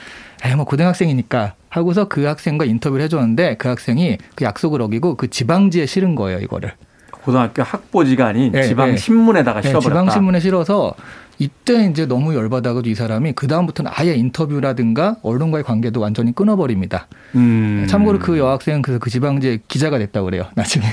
에이 0.44 0.54
뭐 0.54 0.64
고등학생이니까 0.64 1.54
하고서 1.68 2.08
그 2.08 2.24
학생과 2.24 2.64
인터뷰를 2.64 3.04
해줬는데 3.04 3.56
그 3.56 3.68
학생이 3.68 4.18
그 4.34 4.44
약속을 4.44 4.80
어기고 4.82 5.16
그 5.16 5.28
지방지에 5.30 5.86
실은 5.86 6.14
거예요 6.14 6.38
이거를. 6.40 6.72
고등학교 7.10 7.62
학보지가 7.62 8.26
아닌 8.26 8.52
네, 8.52 8.62
지방 8.62 8.92
네. 8.92 8.96
신문에다가 8.96 9.60
네, 9.60 9.68
실어버렸다. 9.68 10.00
지방 10.02 10.10
신문에 10.12 10.38
실어서 10.40 10.94
이때 11.38 11.86
이제 11.86 12.06
너무 12.06 12.34
열받아가지고 12.34 12.88
이 12.88 12.94
사람이 12.94 13.32
그 13.32 13.46
다음부터는 13.48 13.90
아예 13.94 14.14
인터뷰라든가 14.14 15.16
언론과의 15.22 15.64
관계도 15.64 16.00
완전히 16.00 16.32
끊어버립니다. 16.34 17.08
음. 17.34 17.86
참고로 17.90 18.20
그 18.20 18.38
여학생은 18.38 18.80
그래서 18.82 18.98
그 19.00 19.10
지방지에 19.10 19.58
기자가 19.68 19.98
됐다고 19.98 20.26
그래요. 20.26 20.46
나중에. 20.54 20.86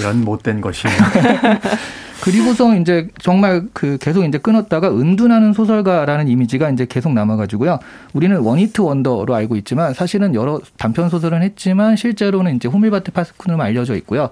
이런 0.00 0.24
못된 0.24 0.60
것이. 0.60 0.86
그리고서 2.22 2.74
이제 2.76 3.08
정말 3.20 3.62
그 3.72 3.98
계속 4.00 4.24
이제 4.24 4.38
끊었다가 4.38 4.90
은둔하는 4.90 5.52
소설가라는 5.52 6.28
이미지가 6.28 6.70
이제 6.70 6.86
계속 6.88 7.12
남아가지고요. 7.12 7.78
우리는 8.14 8.36
원히트 8.38 8.80
원더로 8.80 9.34
알고 9.34 9.56
있지만 9.56 9.94
사실은 9.94 10.34
여러 10.34 10.60
단편 10.78 11.08
소설은 11.08 11.42
했지만 11.42 11.96
실제로는 11.96 12.56
이제 12.56 12.68
호밀바테 12.68 13.12
파스쿤으로 13.12 13.60
알려져 13.60 13.94
있고요. 13.96 14.30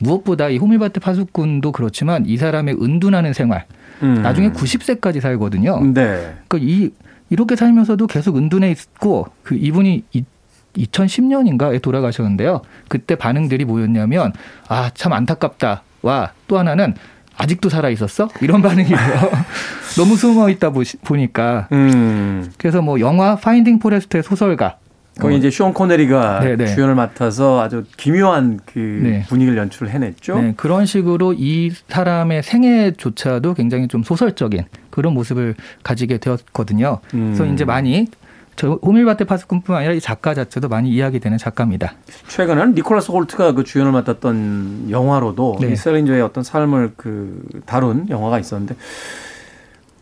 무엇보다 0.00 0.50
이 0.50 0.58
호밀바테 0.58 1.00
파스쿤도 1.00 1.72
그렇지만 1.72 2.26
이 2.26 2.36
사람의 2.36 2.76
은둔하는 2.82 3.32
생활. 3.32 3.64
음. 4.02 4.20
나중에 4.22 4.50
90세까지 4.50 5.20
살거든요. 5.20 5.80
네. 5.94 6.34
그러니까 6.48 6.58
이 6.60 6.90
이렇게 7.30 7.56
살면서도 7.56 8.06
계속 8.06 8.36
은둔해 8.36 8.70
있고 8.70 9.26
그 9.42 9.54
이분이 9.56 10.04
이, 10.12 10.24
2010년인가에 10.76 11.80
돌아가셨는데요. 11.80 12.60
그때 12.88 13.14
반응들이 13.16 13.64
뭐였냐면 13.64 14.32
아 14.68 14.90
참 14.94 15.12
안타깝다 15.14 15.82
와 16.06 16.30
또 16.48 16.58
하나는 16.58 16.94
아직도 17.36 17.68
살아 17.68 17.90
있었어 17.90 18.28
이런 18.40 18.62
반응이에요. 18.62 18.96
너무 19.98 20.16
숨어 20.16 20.48
있다 20.50 20.70
보니까 21.04 21.68
음. 21.72 22.50
그래서 22.58 22.80
뭐 22.82 23.00
영화 23.00 23.36
Finding 23.36 23.78
Forrester의 23.78 24.22
소설가 24.22 24.78
거기 25.18 25.36
이제 25.36 25.50
숀 25.50 25.72
코네리가 25.72 26.38
어. 26.38 26.40
네, 26.40 26.56
네. 26.56 26.66
주연을 26.74 26.94
맡아서 26.94 27.62
아주 27.62 27.84
기묘한 27.96 28.60
그 28.66 28.78
네. 29.02 29.24
분위기를 29.28 29.58
연출을 29.58 29.90
해냈죠. 29.90 30.40
네, 30.40 30.54
그런 30.56 30.84
식으로 30.84 31.34
이 31.36 31.72
사람의 31.88 32.42
생애조차도 32.42 33.54
굉장히 33.54 33.88
좀 33.88 34.02
소설적인 34.02 34.64
그런 34.90 35.14
모습을 35.14 35.54
가지게 35.82 36.18
되었거든요. 36.18 36.98
그래서 37.10 37.44
음. 37.44 37.54
이제 37.54 37.64
많이 37.64 38.06
저 38.56 38.78
호밀밭의 38.82 39.24
파수꾼뿐만 39.24 39.80
아니라 39.80 39.92
이 39.92 40.00
작가 40.00 40.34
자체도 40.34 40.68
많이 40.68 40.90
이야기되는 40.90 41.36
작가입니다. 41.38 41.94
최근에는 42.28 42.74
니콜라스 42.74 43.10
홀트가 43.10 43.52
그 43.52 43.64
주연을 43.64 43.92
맡았던 43.92 44.88
영화로도 44.90 45.58
네. 45.60 45.72
이 45.72 45.76
셀린저의 45.76 46.22
어떤 46.22 46.42
삶을 46.42 46.94
그 46.96 47.42
다룬 47.66 48.08
영화가 48.08 48.38
있었는데 48.38 48.74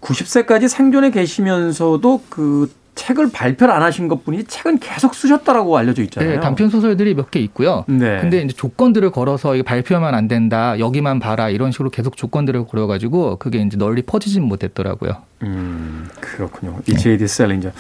90세까지 0.01 0.69
생존에 0.69 1.11
계시면서도 1.11 2.23
그 2.29 2.71
책을 2.95 3.33
발표를 3.33 3.75
안 3.75 3.83
하신 3.83 4.09
것뿐이지 4.09 4.45
책은 4.45 4.79
계속 4.79 5.15
쓰셨다라고 5.15 5.77
알려져 5.77 6.03
있잖아요. 6.03 6.35
네, 6.35 6.41
단편 6.41 6.71
소설들이 6.71 7.15
몇 7.15 7.31
개 7.31 7.41
있고요. 7.41 7.85
네. 7.89 8.21
근데 8.21 8.43
이제 8.43 8.55
조건들을 8.55 9.11
걸어서 9.11 9.55
이거 9.57 9.65
발표하면 9.65 10.15
안 10.15 10.29
된다, 10.29 10.79
여기만 10.79 11.19
봐라 11.19 11.49
이런 11.49 11.73
식으로 11.73 11.91
계속 11.91 12.17
조건들을 12.17 12.67
걸어 12.67 12.87
가지고 12.87 13.37
그게 13.37 13.59
이제 13.59 13.77
널리 13.77 14.03
퍼지진 14.03 14.45
못했더라고요. 14.45 15.17
음, 15.43 16.09
그렇군요. 16.21 16.79
이 16.89 16.95
제이디 16.95 17.27
셀린저. 17.27 17.73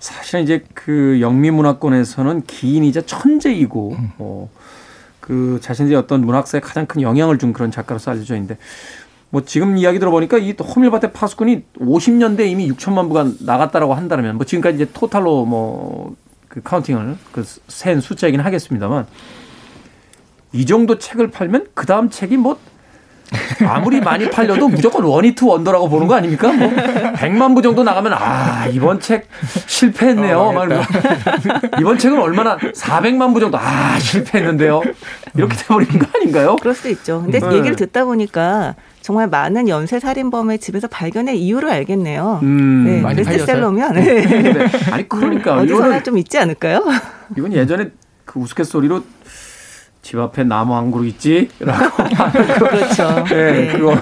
사실은 0.00 0.44
이제 0.44 0.64
그 0.74 1.18
영미 1.20 1.50
문화권에서는 1.50 2.42
기인이자 2.46 3.02
천재이고, 3.02 3.96
음. 3.98 4.10
뭐, 4.16 4.50
그 5.20 5.58
자신의 5.62 5.94
어떤 5.94 6.20
문학사에 6.26 6.60
가장 6.60 6.86
큰 6.86 7.00
영향을 7.02 7.38
준 7.38 7.52
그런 7.52 7.70
작가로서 7.70 8.10
알려져 8.10 8.34
있는데, 8.34 8.58
뭐 9.30 9.42
지금 9.44 9.76
이야기 9.76 9.98
들어보니까 9.98 10.38
이 10.38 10.52
호밀바테 10.52 11.12
파스쿤이 11.12 11.62
50년대 11.80 12.46
이미 12.46 12.70
6천만 12.70 13.08
부가 13.08 13.26
나갔다라고 13.40 13.94
한다면, 13.94 14.36
뭐 14.36 14.46
지금까지 14.46 14.76
이제 14.76 14.90
토탈로 14.92 15.44
뭐 15.44 16.14
그 16.54 16.62
카운팅을 16.62 17.16
그센 17.32 18.00
숫자이긴 18.00 18.38
하겠습니다만, 18.38 19.06
이 20.52 20.64
정도 20.64 20.98
책을 20.98 21.32
팔면 21.32 21.66
그 21.74 21.84
다음 21.84 22.10
책이 22.10 22.36
뭐 22.36 22.56
아무리 23.66 24.00
많이 24.00 24.30
팔려도 24.30 24.68
무조건 24.68 25.02
원히트 25.02 25.42
원더라고 25.42 25.88
보는 25.88 26.06
거 26.06 26.14
아닙니까? 26.14 26.52
뭐 26.52 26.68
100만 26.68 27.56
부 27.56 27.62
정도 27.62 27.82
나가면 27.82 28.12
아 28.12 28.68
이번 28.68 29.00
책 29.00 29.26
실패했네요. 29.66 30.52
막 30.52 30.66
이러면서 30.66 30.88
이번 31.80 31.98
책은 31.98 32.20
얼마나 32.20 32.56
400만 32.56 33.34
부 33.34 33.40
정도 33.40 33.58
아 33.58 33.98
실패했는데요. 33.98 34.80
이렇게 35.34 35.56
돼버리는 35.56 35.98
거 35.98 36.06
아닌가요? 36.14 36.54
그럴 36.54 36.76
수도 36.76 36.88
있죠. 36.90 37.22
근데 37.22 37.40
네. 37.40 37.56
얘기를 37.56 37.74
듣다 37.74 38.04
보니까 38.04 38.76
정말 39.04 39.28
많은 39.28 39.68
연쇄 39.68 40.00
살인범의 40.00 40.60
집에서 40.60 40.88
발견의 40.88 41.38
이유를 41.38 41.68
알겠네요. 41.68 42.40
음, 42.42 42.84
네, 42.86 43.00
많이 43.02 43.16
베스트셀러면 43.16 43.92
네. 43.96 44.22
근데 44.22 44.66
아니 44.90 45.06
그러니까 45.06 45.58
어디서나 45.58 46.02
좀 46.02 46.16
있지 46.16 46.38
않을까요? 46.38 46.82
이건 47.36 47.52
예전에 47.52 47.90
그 48.24 48.40
우스갯소리로 48.40 49.04
집 50.00 50.18
앞에 50.18 50.44
나무 50.44 50.74
한 50.74 50.90
그루 50.90 51.04
있지? 51.04 51.50
라고. 51.60 52.02
그렇죠. 52.58 53.26
예, 53.32 53.34
네. 53.34 53.72
그거 53.72 53.94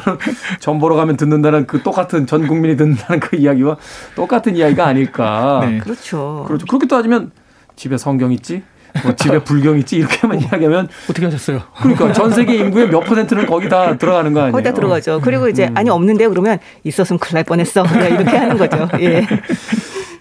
전 0.61 0.79
보러 0.79 0.95
가면 0.95 1.17
듣는다는 1.17 1.67
그 1.67 1.83
똑같은 1.83 2.25
전 2.29 2.47
국민이 2.47 2.77
듣는다는 2.77 3.19
그 3.19 3.35
이야기와 3.35 3.79
똑같은 4.15 4.55
이야기가 4.55 4.87
아닐까. 4.87 5.67
네. 5.69 5.79
그렇죠. 5.79 6.45
그렇죠. 6.47 6.65
그렇게 6.67 6.87
따지면 6.87 7.33
집에 7.75 7.99
성경 7.99 8.31
있지? 8.31 8.63
뭐 9.03 9.15
집에 9.17 9.43
불경 9.43 9.79
있지? 9.79 9.97
이렇게만 9.97 10.41
이야기하면 10.41 10.89
어떻게 11.09 11.25
하셨어요? 11.25 11.63
그러니까 11.79 12.13
전 12.13 12.31
세계 12.31 12.57
인구의 12.57 12.89
몇 12.89 13.01
퍼센트는 13.01 13.47
거기 13.47 13.69
다 13.69 13.97
들어가는 13.97 14.33
거 14.33 14.41
아니에요? 14.41 14.53
거기 14.53 14.65
다 14.65 14.73
들어가죠. 14.73 15.21
그리고 15.23 15.49
이제 15.49 15.69
음. 15.69 15.77
아니 15.77 15.91
없는데 15.91 16.29
그러면 16.29 16.59
있었으면 16.85 17.19
큰일 17.19 17.35
날 17.37 17.45
뻔했어. 17.45 17.83
그냥 17.83 18.09
이렇게 18.13 18.37
하는 18.37 18.59
거죠. 18.59 18.89
예. 19.01 19.27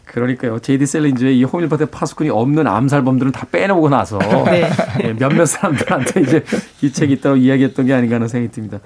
그러니까요. 0.06 0.60
제이디 0.60 0.86
셀린저의 0.86 1.38
이 1.38 1.44
호밀밭의 1.46 1.88
파수꾼이 1.90 2.30
없는 2.30 2.68
암살범들은 2.68 3.32
다 3.32 3.48
빼놓고 3.50 3.88
나서 3.90 4.20
네. 4.46 4.70
예, 5.04 5.13
몇몇 5.13 5.46
사람들한테 5.46 6.22
이제 6.22 6.44
이 6.82 6.92
책이 6.92 7.13
있다고 7.13 7.38
이야기했던 7.38 7.86
게 7.86 7.94
아닌가 7.94 8.16
하는 8.16 8.28
생각이 8.28 8.51
듭니다. 8.51 8.80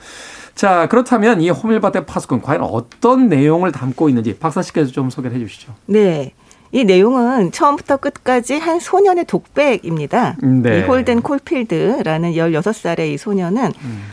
자, 0.54 0.88
그렇다면 0.88 1.42
이 1.42 1.50
호밀밭의 1.50 2.06
파수꾼 2.06 2.42
과연 2.42 2.62
어떤 2.62 3.27
내용을 3.27 3.72
담고 3.72 4.08
있는지 4.10 4.38
박사 4.38 4.62
씨께서 4.62 4.92
좀 4.92 5.10
소개를 5.10 5.36
해 5.36 5.39
주시죠. 5.39 5.74
네. 5.88 6.34
이 6.75 6.84
내용은 6.84 7.53
처음부터 7.53 7.96
끝까지 7.96 8.55
한 8.55 8.82
소년의 8.82 9.24
독백입니다. 9.27 10.36
네. 10.44 10.79
이 10.79 10.82
홀든 10.82 11.22
콜필드라는 11.22 12.34
16살의 12.34 13.13
이 13.13 13.17
소년은 13.17 13.72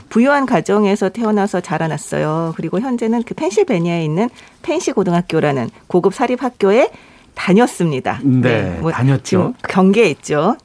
부유한 0.09 0.47
가정에서 0.47 1.09
태어나서 1.09 1.61
자라났어요. 1.61 2.55
그리고 2.57 2.79
현재는 2.79 3.25
그 3.25 3.35
펜실베니아에 3.35 4.05
있는 4.05 4.31
펜시 4.63 4.93
고등학교라는 4.93 5.71
고급 5.89 6.15
사립 6.15 6.41
학교에 6.41 6.91
다녔습니다. 7.35 8.21
네, 8.23 8.81
다녔죠. 8.93 9.25
지금 9.25 9.55
경계에 9.69 10.09
있죠. 10.11 10.57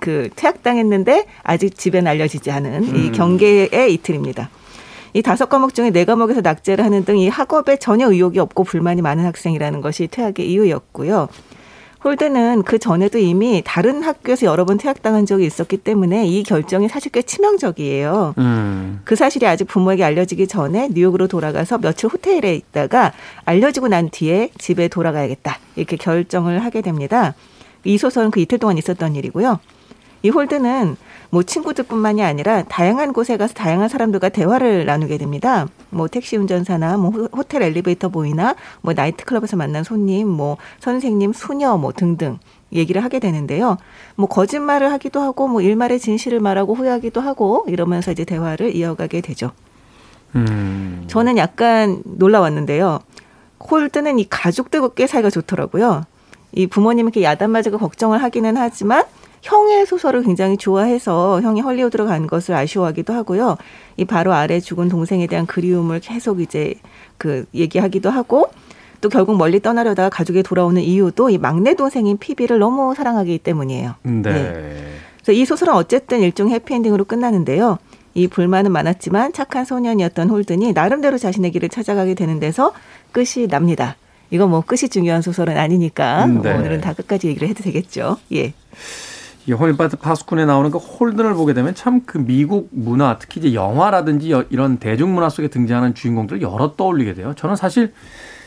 그 0.00 0.30
퇴학당했는데 0.34 1.24
아직 1.44 1.78
집엔 1.78 2.08
알려지지 2.08 2.50
않은 2.50 2.96
이 2.96 3.08
음. 3.08 3.12
경계의 3.12 3.94
이틀입니다. 3.94 4.50
이 5.14 5.22
다섯 5.22 5.48
과목 5.48 5.74
중에 5.74 5.90
네 5.90 6.04
과목에서 6.04 6.40
낙제를 6.40 6.84
하는 6.84 7.04
등 7.04 7.14
이 7.14 7.28
학업에 7.28 7.76
전혀 7.76 8.10
의욕이 8.10 8.40
없고 8.40 8.64
불만이 8.64 9.00
많은 9.00 9.24
학생이라는 9.24 9.80
것이 9.80 10.08
퇴학의 10.08 10.50
이유였고요. 10.50 11.28
홀든은 12.02 12.64
그 12.64 12.78
전에도 12.80 13.18
이미 13.18 13.62
다른 13.64 14.02
학교에서 14.02 14.46
여러 14.46 14.64
번 14.64 14.76
퇴학당한 14.76 15.24
적이 15.24 15.46
있었기 15.46 15.76
때문에 15.78 16.26
이 16.26 16.42
결정이 16.42 16.88
사실 16.88 17.12
꽤 17.12 17.22
치명적이에요. 17.22 18.34
음. 18.38 19.00
그 19.04 19.14
사실이 19.14 19.46
아직 19.46 19.66
부모에게 19.66 20.02
알려지기 20.02 20.48
전에 20.48 20.88
뉴욕으로 20.92 21.28
돌아가서 21.28 21.78
며칠 21.78 22.10
호텔에 22.10 22.52
있다가 22.56 23.12
알려지고 23.44 23.86
난 23.88 24.10
뒤에 24.10 24.50
집에 24.58 24.88
돌아가야겠다. 24.88 25.58
이렇게 25.76 25.96
결정을 25.96 26.58
하게 26.64 26.82
됩니다. 26.82 27.34
이 27.84 27.96
소설은 27.96 28.32
그 28.32 28.40
이틀 28.40 28.58
동안 28.58 28.76
있었던 28.76 29.14
일이고요. 29.14 29.60
이 30.24 30.28
홀든은 30.30 30.96
뭐 31.34 31.42
친구들뿐만이 31.42 32.22
아니라 32.22 32.62
다양한 32.62 33.12
곳에 33.12 33.36
가서 33.36 33.54
다양한 33.54 33.88
사람들과 33.88 34.28
대화를 34.28 34.86
나누게 34.86 35.18
됩니다. 35.18 35.66
뭐 35.90 36.06
택시 36.06 36.36
운전사나 36.36 36.96
뭐 36.96 37.10
호- 37.10 37.28
호텔 37.36 37.62
엘리베이터 37.64 38.08
보이나 38.08 38.54
뭐 38.82 38.92
나이트클럽에서 38.94 39.56
만난 39.56 39.82
손님, 39.82 40.28
뭐 40.28 40.58
선생님, 40.78 41.32
수녀 41.32 41.76
뭐 41.76 41.90
등등 41.90 42.38
얘기를 42.72 43.02
하게 43.02 43.18
되는데요. 43.18 43.78
뭐 44.14 44.28
거짓말을 44.28 44.92
하기도 44.92 45.20
하고 45.20 45.48
뭐 45.48 45.60
일말의 45.60 45.98
진실을 45.98 46.38
말하고 46.38 46.72
후회하기도 46.76 47.20
하고 47.20 47.64
이러면서 47.66 48.12
이제 48.12 48.24
대화를 48.24 48.76
이어가게 48.76 49.20
되죠. 49.20 49.50
음. 50.36 51.02
저는 51.08 51.36
약간 51.36 52.00
놀라웠는데요. 52.04 53.00
홀드는 53.58 54.20
이 54.20 54.28
가족들과 54.30 54.90
꽤 54.94 55.08
사이가 55.08 55.30
좋더라고요. 55.30 56.04
이 56.52 56.68
부모님께 56.68 57.24
야단 57.24 57.50
맞을까 57.50 57.78
걱정을 57.78 58.22
하기는 58.22 58.56
하지만 58.56 59.02
형의 59.44 59.84
소설을 59.84 60.22
굉장히 60.22 60.56
좋아해서 60.56 61.42
형이 61.42 61.60
헐리우드로 61.60 62.06
간 62.06 62.26
것을 62.26 62.54
아쉬워하기도 62.54 63.12
하고요. 63.12 63.58
이 63.98 64.06
바로 64.06 64.32
아래 64.32 64.58
죽은 64.58 64.88
동생에 64.88 65.26
대한 65.26 65.44
그리움을 65.44 66.00
계속 66.00 66.40
이제 66.40 66.74
그 67.18 67.44
얘기하기도 67.54 68.08
하고 68.08 68.48
또 69.02 69.10
결국 69.10 69.36
멀리 69.36 69.60
떠나려다가 69.60 70.08
가족에 70.08 70.42
돌아오는 70.42 70.80
이유도 70.80 71.28
이 71.28 71.36
막내 71.36 71.74
동생인 71.74 72.16
피비를 72.16 72.58
너무 72.58 72.94
사랑하기 72.94 73.38
때문이에요. 73.38 73.96
네. 74.02 74.86
그래서 75.16 75.32
이 75.32 75.44
소설은 75.44 75.74
어쨌든 75.74 76.20
일종 76.20 76.48
해피엔딩으로 76.48 77.04
끝나는데요. 77.04 77.78
이 78.14 78.28
불만은 78.28 78.72
많았지만 78.72 79.34
착한 79.34 79.66
소년이었던 79.66 80.30
홀든이 80.30 80.72
나름대로 80.72 81.18
자신의 81.18 81.50
길을 81.50 81.68
찾아가게 81.68 82.14
되는 82.14 82.40
데서 82.40 82.72
끝이 83.12 83.46
납니다. 83.48 83.96
이거 84.30 84.46
뭐 84.46 84.62
끝이 84.62 84.88
중요한 84.88 85.20
소설은 85.20 85.58
아니니까 85.58 86.24
음, 86.24 86.40
네. 86.40 86.54
오늘은 86.54 86.80
다 86.80 86.94
끝까지 86.94 87.28
얘기를 87.28 87.46
해도 87.46 87.62
되겠죠. 87.62 88.16
예. 88.32 88.54
이 89.46 89.52
호밀밭의 89.52 89.96
파수꾼에 89.98 90.46
나오는 90.46 90.70
그 90.70 90.78
홀든을 90.78 91.34
보게 91.34 91.52
되면 91.52 91.74
참 91.74 92.00
그 92.06 92.18
미국 92.18 92.68
문화 92.72 93.18
특히 93.18 93.40
이제 93.40 93.54
영화라든지 93.54 94.30
여- 94.32 94.44
이런 94.50 94.78
대중문화 94.78 95.28
속에 95.28 95.48
등장하는 95.48 95.94
주인공들 95.94 96.40
여러 96.42 96.74
떠올리게 96.76 97.14
돼요. 97.14 97.34
저는 97.36 97.56
사실 97.56 97.92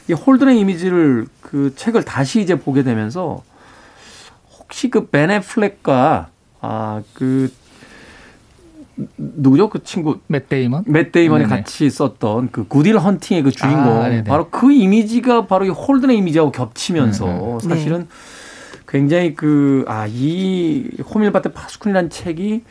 이 0.10 0.14
홀든의 0.14 0.60
이미지를 0.60 1.28
그 1.42 1.74
책을 1.76 2.04
다시 2.04 2.42
이제 2.42 2.56
보게 2.56 2.84
되면서 2.84 3.44
혹시 4.60 4.90
그 4.90 5.08
벤 5.08 5.32
애플렉과 5.32 6.30
아 6.62 7.02
그 7.14 7.52
누구죠 9.18 9.70
그 9.70 9.84
친구 9.84 10.18
맷 10.26 10.50
데이먼? 10.50 10.86
맷 10.88 11.12
데이먼이 11.12 11.44
네네. 11.44 11.56
같이 11.56 11.88
썼던 11.88 12.50
그 12.52 12.68
Good 12.68 12.83
Will 12.83 12.98
Hunting의 12.98 13.44
그 13.44 13.52
주인공 13.52 14.02
아, 14.02 14.10
네네. 14.10 14.24
바로 14.24 14.50
그 14.50 14.72
이미지가 14.72 15.46
바로 15.46 15.66
이 15.66 15.70
홀든의 15.70 16.18
이미지하고 16.18 16.52
겹치면서 16.52 17.26
음, 17.28 17.58
네. 17.60 17.70
사실은 17.70 18.08
굉장히 18.88 19.36
그 19.36 19.84
아 19.88 20.08
이 20.08 20.90
호밀밭의 21.14 21.54
파수꾼이라는 21.54 22.10
책이 22.10 22.64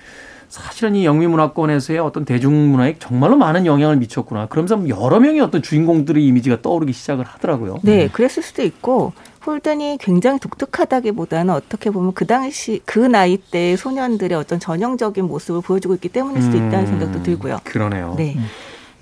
사실은 0.48 0.94
이 0.94 1.04
영미문화권에서의 1.04 1.98
어떤 1.98 2.24
대중문화에 2.24 2.96
정말로 2.98 3.36
많은 3.36 3.66
영향을 3.66 3.96
미쳤구나. 3.96 4.46
그러면서 4.46 4.88
여러 4.88 5.18
명의 5.20 5.40
어떤 5.40 5.60
주인공들의 5.60 6.24
이미지가 6.24 6.62
떠오르기 6.62 6.92
시작을 6.92 7.24
하더라고요. 7.24 7.78
네, 7.82 8.08
그랬을 8.08 8.42
수도 8.42 8.62
있고 8.62 9.12
홀든이 9.44 9.98
굉장히 10.00 10.38
독특하다기보다는 10.40 11.52
어떻게 11.52 11.90
보면 11.90 12.14
그 12.14 12.26
당시 12.26 12.80
그 12.84 12.98
나이 13.00 13.36
때의 13.36 13.76
소년들의 13.76 14.36
어떤 14.38 14.58
전형적인 14.60 15.24
모습을 15.26 15.60
보여주고 15.60 15.94
있기 15.94 16.08
때문일 16.08 16.42
수도 16.42 16.56
있다는 16.56 16.80
음, 16.80 16.86
생각도 16.86 17.22
들고요. 17.22 17.58
그러네요. 17.64 18.14
네. 18.16 18.36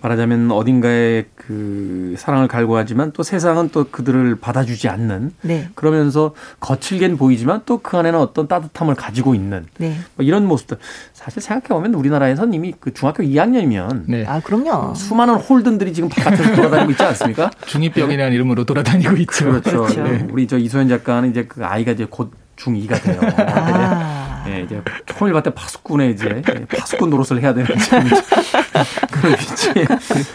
말하자면 0.04 0.50
어딘가에 0.50 1.24
그 1.34 2.14
사랑을 2.18 2.46
갈구하지만 2.46 3.12
또 3.12 3.22
세상은 3.22 3.70
또 3.70 3.84
그들을 3.90 4.36
받아주지 4.36 4.88
않는 4.88 5.32
네. 5.42 5.68
그러면서 5.74 6.34
거칠겐 6.60 7.16
보이지만 7.16 7.62
또 7.66 7.74
그 7.84 7.98
안에는 7.98 8.18
어떤 8.18 8.48
따뜻함을 8.48 8.94
가지고 8.94 9.34
있는 9.34 9.66
네. 9.78 9.96
뭐 10.16 10.24
이런 10.24 10.46
모습들 10.46 10.78
사실 11.12 11.42
생각해 11.42 11.68
보면 11.68 11.94
우리나라에선 11.94 12.54
이미 12.54 12.72
그 12.78 12.94
중학교 12.94 13.22
2학년이면 13.22 14.04
네. 14.06 14.24
아, 14.26 14.40
그럼요. 14.40 14.94
수많은 14.94 15.34
홀든들이 15.34 15.92
지금 15.92 16.08
바깥에서 16.08 16.54
돌아다니고 16.56 16.92
있지 16.92 17.02
않습니까? 17.02 17.50
중이병이라는 17.66 18.32
이름으로 18.32 18.64
돌아다니고 18.64 19.16
있죠. 19.18 19.44
그렇죠. 19.46 19.82
그렇죠. 19.82 20.02
네. 20.02 20.26
우리 20.30 20.46
저 20.46 20.56
이소연 20.56 20.88
작가는 20.88 21.30
이제 21.30 21.44
그 21.46 21.64
아이가 21.64 21.92
이제 21.92 22.06
곧 22.08 22.32
중2가 22.56 23.02
돼요. 23.02 23.20
아. 23.48 24.44
예, 24.48 24.60
이제 24.62 24.80
호밀밭에 25.18 25.50
파수꾼에 25.50 26.10
이제 26.10 26.42
파수꾼 26.76 27.10
노릇을 27.10 27.40
해야 27.40 27.54
되는 27.54 27.66
그런 29.10 29.32
위치에 29.32 29.84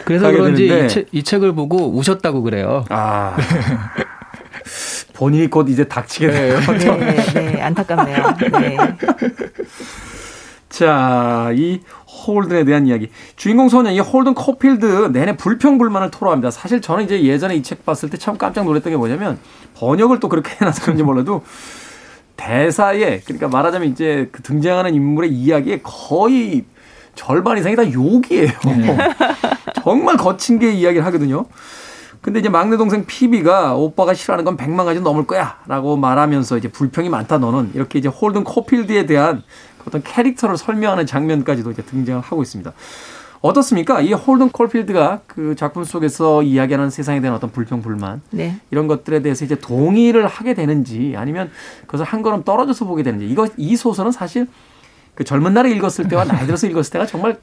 그래서 0.06 0.26
가게 0.26 0.38
그런지. 0.38 0.66
이, 0.66 0.88
책, 0.88 1.08
이 1.12 1.24
책을 1.24 1.54
보고 1.54 1.90
우셨다고 1.96 2.42
그래요. 2.44 2.86
아 2.90 3.36
본인이 5.14 5.50
곧 5.50 5.70
이제 5.70 5.84
닥치게 5.88 6.32
될것 6.32 6.66
같아요. 6.66 6.96
네, 6.98 7.34
네, 7.34 7.62
안타깝네요. 7.62 8.38
네. 8.60 8.78
자, 10.70 11.52
이 11.56 11.82
홀든에 12.28 12.64
대한 12.64 12.86
이야기. 12.88 13.10
주인공 13.36 13.70
소년 13.70 13.94
이 13.94 14.00
홀든 14.00 14.34
코필드 14.36 15.10
내내 15.12 15.36
불평불만을 15.36 16.12
토로합니다. 16.12 16.52
사실 16.52 16.82
저는 16.82 17.06
이제 17.06 17.22
예전에 17.24 17.56
이 17.56 17.64
책 17.64 17.86
봤을 17.86 18.10
때 18.10 18.18
참 18.18 18.38
깜짝 18.38 18.66
놀랐던 18.66 18.92
게 18.92 18.98
뭐냐면 18.98 19.40
번역을 19.76 20.20
또 20.20 20.30
그렇게 20.30 20.52
해놔서 20.62 20.82
그런지 20.84 21.04
몰라도 21.04 21.44
대사에 22.38 23.20
그러니까 23.22 23.48
말하자면 23.50 23.90
이제 23.90 24.30
그 24.32 24.42
등장하는 24.42 24.94
인물의 24.94 25.32
이야기에 25.32 25.82
거의 25.84 26.64
절반 27.20 27.58
이상이 27.58 27.76
다 27.76 27.84
욕이에요. 27.84 28.50
정말 29.84 30.16
거친 30.16 30.58
게 30.58 30.72
이야기를 30.72 31.06
하거든요. 31.08 31.46
근데 32.22 32.40
이제 32.40 32.48
막내 32.48 32.78
동생 32.78 33.06
피비가 33.06 33.76
오빠가 33.76 34.14
싫어하는 34.14 34.46
건 34.46 34.56
100만 34.56 34.86
가지 34.86 35.02
넘을 35.02 35.28
거야 35.28 35.58
라고 35.68 35.98
말하면서 35.98 36.58
이제 36.58 36.70
불평이 36.70 37.10
많다 37.10 37.38
너는 37.38 37.72
이렇게 37.74 38.00
이제 38.00 38.08
홀든 38.08 38.46
코필드에 38.46 39.06
대한 39.06 39.44
그 39.80 39.86
어떤 39.88 40.02
캐릭터를 40.02 40.58
설명하는 40.58 41.06
장면까지도 41.06 41.72
이제 41.72 41.82
등장을 41.82 42.22
하고 42.22 42.42
있습니다. 42.42 42.72
어떻습니까? 43.42 44.00
이 44.00 44.14
홀든 44.14 44.50
콜필드가 44.50 45.22
그 45.28 45.56
작품 45.58 45.84
속에서 45.84 46.42
이야기하는 46.42 46.90
세상에 46.90 47.20
대한 47.20 47.36
어떤 47.36 47.52
불평 47.52 47.82
불만 47.82 48.22
네. 48.32 48.60
이런 48.72 48.88
것들에 48.88 49.22
대해서 49.22 49.44
이제 49.44 49.56
동의를 49.56 50.26
하게 50.28 50.54
되는지 50.54 51.16
아니면 51.18 51.52
그것을 51.86 52.06
한 52.06 52.22
걸음 52.22 52.44
떨어져서 52.44 52.86
보게 52.86 53.04
되는지 53.04 53.28
이거 53.28 53.48
이 53.58 53.76
소설은 53.76 54.12
사실 54.12 54.48
그 55.20 55.26
젊은 55.26 55.54
날에 55.54 55.70
읽었을 55.72 56.08
때와 56.08 56.24
나이 56.24 56.46
들어서 56.46 56.66
읽었을 56.66 56.92
때가 56.94 57.06
정말 57.06 57.36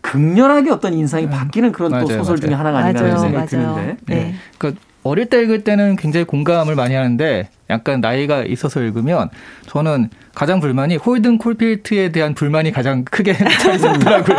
극렬하게 0.00 0.70
어떤 0.70 0.92
인상이 0.92 1.30
바뀌는 1.30 1.70
그런 1.70 1.92
또 1.92 1.98
맞아요, 1.98 2.18
소설 2.18 2.40
중에 2.40 2.50
맞아요. 2.50 2.58
하나가 2.58 2.78
아닌가 2.80 3.16
생각이 3.16 3.32
맞아요. 3.56 3.74
드는데 3.76 3.96
네. 4.06 4.34
그러니까 4.58 4.82
어릴 5.04 5.26
때 5.26 5.40
읽을 5.40 5.62
때는 5.62 5.94
굉장히 5.94 6.26
공감을 6.26 6.74
많이 6.74 6.96
하는데 6.96 7.48
약간 7.70 8.00
나이가 8.00 8.42
있어서 8.42 8.82
읽으면 8.82 9.30
저는 9.66 10.10
가장 10.34 10.58
불만이 10.58 10.96
홀든 10.96 11.38
콜필트에 11.38 12.10
대한 12.10 12.34
불만이 12.34 12.72
가장 12.72 13.04
크게 13.04 13.30
있더라고요. 13.38 14.38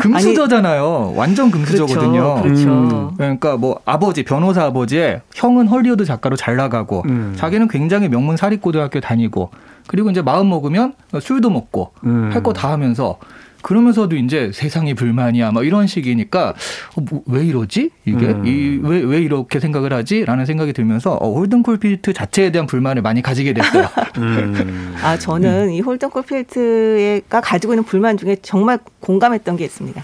금수저잖아요. 0.00 1.14
완전 1.16 1.50
금수저거든요. 1.50 2.42
그렇죠. 2.42 2.42
그렇죠. 2.42 2.70
음. 2.70 3.10
그러니까 3.16 3.56
뭐 3.56 3.80
아버지 3.84 4.22
변호사 4.24 4.64
아버지의 4.64 5.22
형은 5.34 5.68
헐리우드 5.68 6.04
작가로 6.04 6.36
잘 6.36 6.56
나가고 6.56 7.02
음. 7.08 7.34
자기는 7.36 7.68
굉장히 7.68 8.08
명문 8.08 8.36
사립고등학교 8.36 9.00
다니고 9.00 9.50
그리고 9.86 10.10
이제 10.10 10.22
마음 10.22 10.48
먹으면 10.48 10.94
술도 11.20 11.50
먹고 11.50 11.92
음. 12.04 12.30
할거 12.32 12.52
다 12.52 12.70
하면서 12.70 13.18
그러면서도 13.62 14.16
이제 14.16 14.50
세상이 14.52 14.94
불만이야 14.94 15.52
막 15.52 15.66
이런 15.66 15.86
식이니까 15.86 16.54
어, 16.96 17.00
뭐, 17.00 17.22
왜 17.26 17.44
이러지 17.44 17.90
이게 18.04 18.26
음. 18.26 18.46
이왜 18.46 19.00
왜 19.00 19.18
이렇게 19.18 19.60
생각을 19.60 19.92
하지라는 19.92 20.46
생각이 20.46 20.72
들면서 20.72 21.14
어, 21.14 21.32
홀든 21.34 21.62
콜필트 21.62 22.12
자체에 22.12 22.50
대한 22.50 22.66
불만을 22.66 23.02
많이 23.02 23.22
가지게 23.22 23.52
됐어요. 23.52 23.88
음. 24.18 24.94
아, 25.02 25.18
저는 25.18 25.72
이 25.72 25.80
홀든 25.80 26.10
콜필트가 26.10 27.40
가지고 27.40 27.74
있는 27.74 27.84
불만 27.84 28.16
중에 28.16 28.36
정말 28.42 28.78
공감했던 29.00 29.56
게 29.56 29.64
있습니다. 29.64 30.02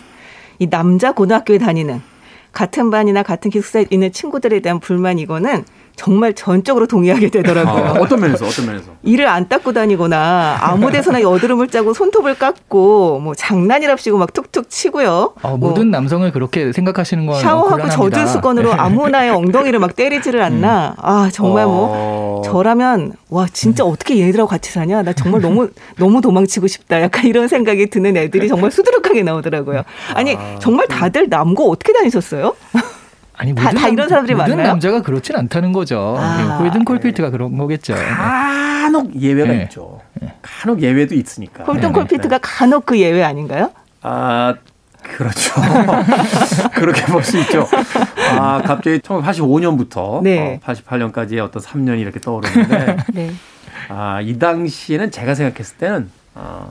이 0.58 0.68
남자 0.68 1.12
고등학교에 1.12 1.58
다니는 1.58 2.00
같은 2.52 2.90
반이나 2.90 3.22
같은 3.22 3.50
기숙사에 3.50 3.86
있는 3.90 4.12
친구들에 4.12 4.60
대한 4.60 4.78
불만 4.80 5.18
이거는 5.18 5.64
정말 5.96 6.34
전적으로 6.34 6.86
동의하게 6.86 7.28
되더라고요. 7.30 7.84
아, 7.84 7.92
어떤 8.00 8.20
면에서 8.20 8.46
어떤 8.46 8.66
면에서? 8.66 8.86
이를 9.02 9.28
안 9.28 9.48
닦고 9.48 9.72
다니거나 9.72 10.58
아무 10.60 10.90
데서나 10.90 11.22
여드름을 11.22 11.68
짜고 11.68 11.94
손톱을 11.94 12.34
깎고 12.36 13.20
뭐 13.20 13.34
장난이랍시고 13.34 14.18
막 14.18 14.32
툭툭 14.32 14.68
치고요. 14.68 15.34
어, 15.42 15.56
뭐 15.56 15.70
모든 15.70 15.90
남성을 15.90 16.30
그렇게 16.32 16.72
생각하시는 16.72 17.24
건 17.26 17.40
샤워하고 17.40 17.82
곤란합니다. 17.82 18.16
젖은 18.16 18.26
수건으로 18.32 18.72
아무나의 18.72 19.30
엉덩이를 19.30 19.78
막 19.78 19.94
때리지를 19.94 20.42
않나. 20.42 20.94
아 20.98 21.30
정말 21.32 21.66
뭐 21.66 21.88
어. 21.92 22.42
저라면 22.44 23.12
와 23.30 23.46
진짜 23.52 23.84
어떻게 23.84 24.18
얘들하고 24.18 24.48
같이 24.48 24.72
사냐. 24.72 25.02
나 25.02 25.12
정말 25.12 25.40
너무 25.40 25.68
너무 25.96 26.20
도망치고 26.20 26.66
싶다. 26.66 27.00
약간 27.02 27.24
이런 27.26 27.46
생각이 27.48 27.86
드는 27.86 28.16
애들이 28.16 28.48
정말 28.48 28.70
수두룩하게 28.70 29.22
나오더라고요. 29.22 29.82
아니 30.14 30.36
정말 30.58 30.88
다들 30.88 31.28
남고 31.28 31.70
어떻게 31.70 31.92
다니셨어요? 31.92 32.54
아니 33.44 33.54
다- 33.54 33.62
모든 33.64 33.78
다 33.80 33.88
이런 33.88 34.08
사람들이 34.08 34.34
모든 34.34 34.50
많나요? 34.56 34.68
남자가 34.68 35.02
그렇진 35.02 35.36
않다는 35.36 35.72
거죠. 35.72 36.16
아, 36.18 36.38
예, 36.40 36.44
홀든 36.64 36.84
콜필트가 36.86 37.28
그런 37.30 37.56
거겠죠. 37.58 37.94
간혹 37.94 39.20
예외가 39.20 39.52
네. 39.52 39.62
있죠. 39.64 40.00
간혹 40.40 40.80
예외도 40.82 41.14
있으니까. 41.14 41.64
홀든 41.64 41.88
네, 41.88 41.92
콜피트가 41.92 42.38
간혹 42.40 42.86
그 42.86 42.98
예외 42.98 43.22
아닌가요? 43.22 43.70
아, 44.02 44.54
그렇죠. 45.02 45.52
그렇게 46.76 47.04
볼 47.06 47.22
수 47.22 47.38
있죠. 47.40 47.68
아, 48.38 48.62
갑자기 48.64 48.98
1985년부터 49.00 50.22
네. 50.22 50.58
88년까지의 50.64 51.40
어떤 51.44 51.62
3년이 51.62 52.00
이렇게 52.00 52.20
떠오르는데, 52.20 52.96
네. 53.12 53.30
아, 53.90 54.20
이 54.22 54.38
당시에는 54.38 55.10
제가 55.10 55.34
생각했을 55.34 55.76
때는, 55.76 56.10
아, 56.34 56.68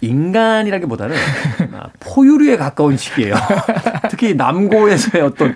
인간이라기보다는 0.00 1.16
아, 1.74 1.88
포유류에 1.98 2.56
가까운 2.56 2.96
시기예요. 2.96 3.34
특히 4.18 4.34
남고에서의 4.34 5.22
어떤 5.22 5.54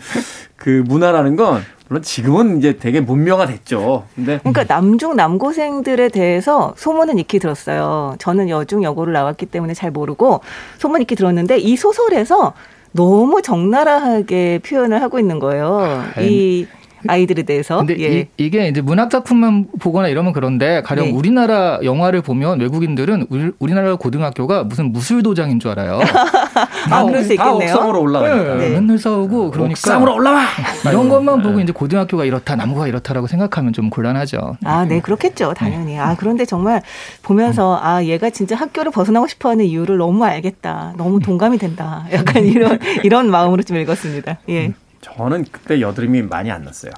그 0.54 0.84
문화라는 0.86 1.34
건 1.34 1.64
물론 1.88 2.02
지금은 2.02 2.58
이제 2.58 2.76
되게 2.78 3.00
문명화됐죠. 3.00 4.04
근데 4.14 4.38
그러니까 4.38 4.64
남중 4.64 5.16
남고생들에 5.16 6.08
대해서 6.08 6.72
소문은 6.76 7.18
익히 7.18 7.40
들었어요. 7.40 8.14
저는 8.20 8.48
여중 8.48 8.84
여고를 8.84 9.12
나왔기 9.12 9.46
때문에 9.46 9.74
잘 9.74 9.90
모르고 9.90 10.40
소문 10.78 11.02
익히 11.02 11.16
들었는데 11.16 11.58
이 11.58 11.76
소설에서 11.76 12.54
너무 12.92 13.42
적나라하게 13.42 14.60
표현을 14.64 15.02
하고 15.02 15.18
있는 15.18 15.40
거예요. 15.40 16.04
이 16.20 16.68
아이들에 17.06 17.42
대해서. 17.42 17.78
근데 17.78 17.98
예. 18.00 18.28
이, 18.36 18.50
게 18.50 18.68
이제 18.68 18.80
문학 18.80 19.10
작품만 19.10 19.66
보거나 19.80 20.08
이러면 20.08 20.32
그런데 20.32 20.82
가령 20.82 21.06
네. 21.06 21.10
우리나라 21.12 21.78
영화를 21.82 22.22
보면 22.22 22.60
외국인들은 22.60 23.26
우리, 23.30 23.50
우리나라 23.58 23.94
고등학교가 23.96 24.64
무슨 24.64 24.92
무술 24.92 25.22
도장인 25.22 25.60
줄 25.60 25.70
알아요. 25.70 26.00
아, 26.90 27.04
그럴 27.04 27.22
수다 27.22 27.34
있겠네요. 27.34 27.74
옥상으로 27.74 28.00
올라가니까. 28.00 28.54
네, 28.56 28.68
네. 28.68 28.70
맨날 28.70 28.98
싸우고 28.98 29.50
그러니까 29.50 29.72
옥상으로 29.72 30.14
올라와. 30.14 30.42
이런 30.84 31.08
것만 31.08 31.38
네. 31.38 31.42
보고 31.42 31.60
이제 31.60 31.72
고등학교가 31.72 32.24
이렇다, 32.24 32.56
남고가 32.56 32.88
이렇다라고 32.88 33.26
생각하면 33.26 33.72
좀 33.72 33.90
곤란하죠. 33.90 34.56
아, 34.64 34.84
네, 34.84 35.00
그렇겠죠. 35.00 35.54
당연히. 35.54 35.98
아, 35.98 36.16
그런데 36.18 36.44
정말 36.44 36.82
보면서, 37.22 37.78
아, 37.82 38.02
얘가 38.04 38.30
진짜 38.30 38.56
학교를 38.56 38.92
벗어나고 38.92 39.26
싶어 39.26 39.50
하는 39.50 39.64
이유를 39.64 39.96
너무 39.96 40.24
알겠다. 40.24 40.94
너무 40.96 41.20
동감이 41.20 41.58
된다. 41.58 42.04
약간 42.12 42.44
이런, 42.44 42.78
이런 43.02 43.30
마음으로 43.30 43.62
좀 43.62 43.76
읽었습니다. 43.78 44.38
예. 44.48 44.72
저는 45.02 45.44
그때 45.50 45.80
여드름이 45.80 46.22
많이 46.22 46.50
안 46.50 46.62
났어요. 46.62 46.92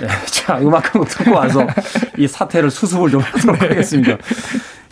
네, 0.00 0.08
자, 0.26 0.58
음악 0.58 0.94
한 0.94 1.02
곡 1.02 1.08
듣고 1.08 1.32
와서 1.34 1.66
이 2.18 2.26
사태를 2.26 2.70
수습을 2.70 3.10
좀 3.10 3.20
하도록 3.20 3.60
하겠습니다. 3.62 4.16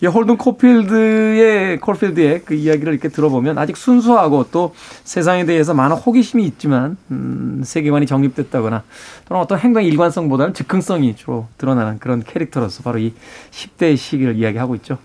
이 0.03 0.07
홀든 0.07 0.37
코필드의 0.37 1.79
콜필드의 1.79 2.43
그 2.45 2.53
이야기를 2.53 2.93
이렇게 2.93 3.09
들어보면 3.09 3.57
아직 3.57 3.77
순수하고 3.77 4.47
또 4.51 4.73
세상에 5.03 5.45
대해서 5.45 5.73
많은 5.73 5.95
호기심이 5.95 6.43
있지만 6.45 6.97
음, 7.11 7.61
세계관이 7.63 8.05
정립됐다거나 8.07 8.83
또는 9.25 9.41
어떤 9.41 9.59
행동의 9.59 9.87
일관성보다는 9.89 10.53
즉흥성이 10.53 11.15
주로 11.15 11.47
드러나는 11.57 11.99
그런 11.99 12.23
캐릭터로서 12.23 12.81
바로 12.83 12.97
이 12.99 13.13
10대의 13.51 13.97
시기를 13.97 14.35
이야기하고 14.37 14.75
있죠. 14.75 14.97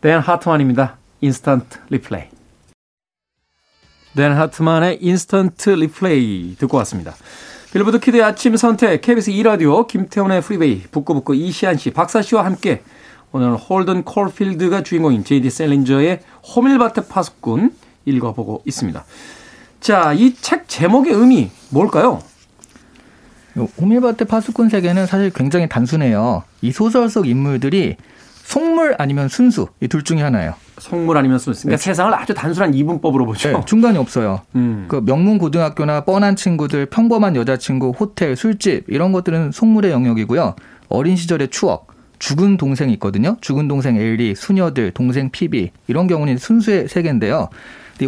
댄 0.00 0.18
하트만입니다. 0.18 0.96
Instant 1.22 1.78
Replay. 1.88 2.33
댄 4.16 4.32
하트만의 4.32 4.98
Instant 5.00 5.70
Replay 5.70 6.56
듣고 6.58 6.76
왔습니다. 6.78 7.14
Billboard 7.72 7.98
Kid의 7.98 8.22
아침 8.22 8.56
선택 8.56 9.00
KBS 9.00 9.32
2라디오 9.32 9.86
김태훈의 9.88 10.40
Freeway 10.42 10.82
북구북구 10.92 11.34
이시한 11.34 11.76
씨 11.76 11.90
박사 11.90 12.22
씨와 12.22 12.44
함께 12.44 12.82
오늘 13.32 13.56
홀든 13.56 14.04
콜필드가 14.04 14.84
주인공인 14.84 15.24
J.D. 15.24 15.50
셀린저의 15.50 16.20
호밀밭의 16.54 17.06
파수꾼 17.08 17.72
읽어보고 18.04 18.62
있습니다. 18.64 19.04
자, 19.80 20.12
이 20.12 20.34
책 20.40 20.68
제목의 20.68 21.12
의미 21.12 21.50
뭘까요? 21.70 22.22
호밀밭의 23.80 24.28
파수꾼 24.28 24.68
세계는 24.68 25.06
사실 25.06 25.30
굉장히 25.30 25.68
단순해요. 25.68 26.44
이 26.62 26.70
소설 26.70 27.10
속 27.10 27.26
인물들이 27.26 27.96
속물 28.44 28.94
아니면 28.98 29.28
순수 29.28 29.68
이 29.80 29.88
둘 29.88 30.02
중에 30.04 30.20
하나예요. 30.22 30.54
속물 30.78 31.16
아니면 31.16 31.38
순수. 31.38 31.62
그러니까 31.62 31.82
세상을 31.82 32.12
아주 32.14 32.34
단순한 32.34 32.74
이분법으로 32.74 33.24
보죠. 33.26 33.48
네, 33.50 33.64
중간이 33.64 33.96
없어요. 33.96 34.42
음. 34.54 34.84
그 34.88 35.00
명문 35.04 35.38
고등학교나 35.38 36.02
뻔한 36.04 36.36
친구들, 36.36 36.86
평범한 36.86 37.36
여자친구, 37.36 37.90
호텔, 37.98 38.36
술집 38.36 38.84
이런 38.88 39.12
것들은 39.12 39.50
속물의 39.52 39.92
영역이고요. 39.92 40.56
어린 40.88 41.16
시절의 41.16 41.48
추억, 41.48 41.88
죽은 42.18 42.56
동생이 42.58 42.92
있거든요. 42.94 43.36
죽은 43.40 43.66
동생 43.66 43.96
엘리, 43.96 44.34
수녀들, 44.34 44.90
동생 44.92 45.30
피비 45.30 45.70
이런 45.86 46.06
경우는 46.06 46.36
순수의 46.36 46.88
세계인데요. 46.88 47.48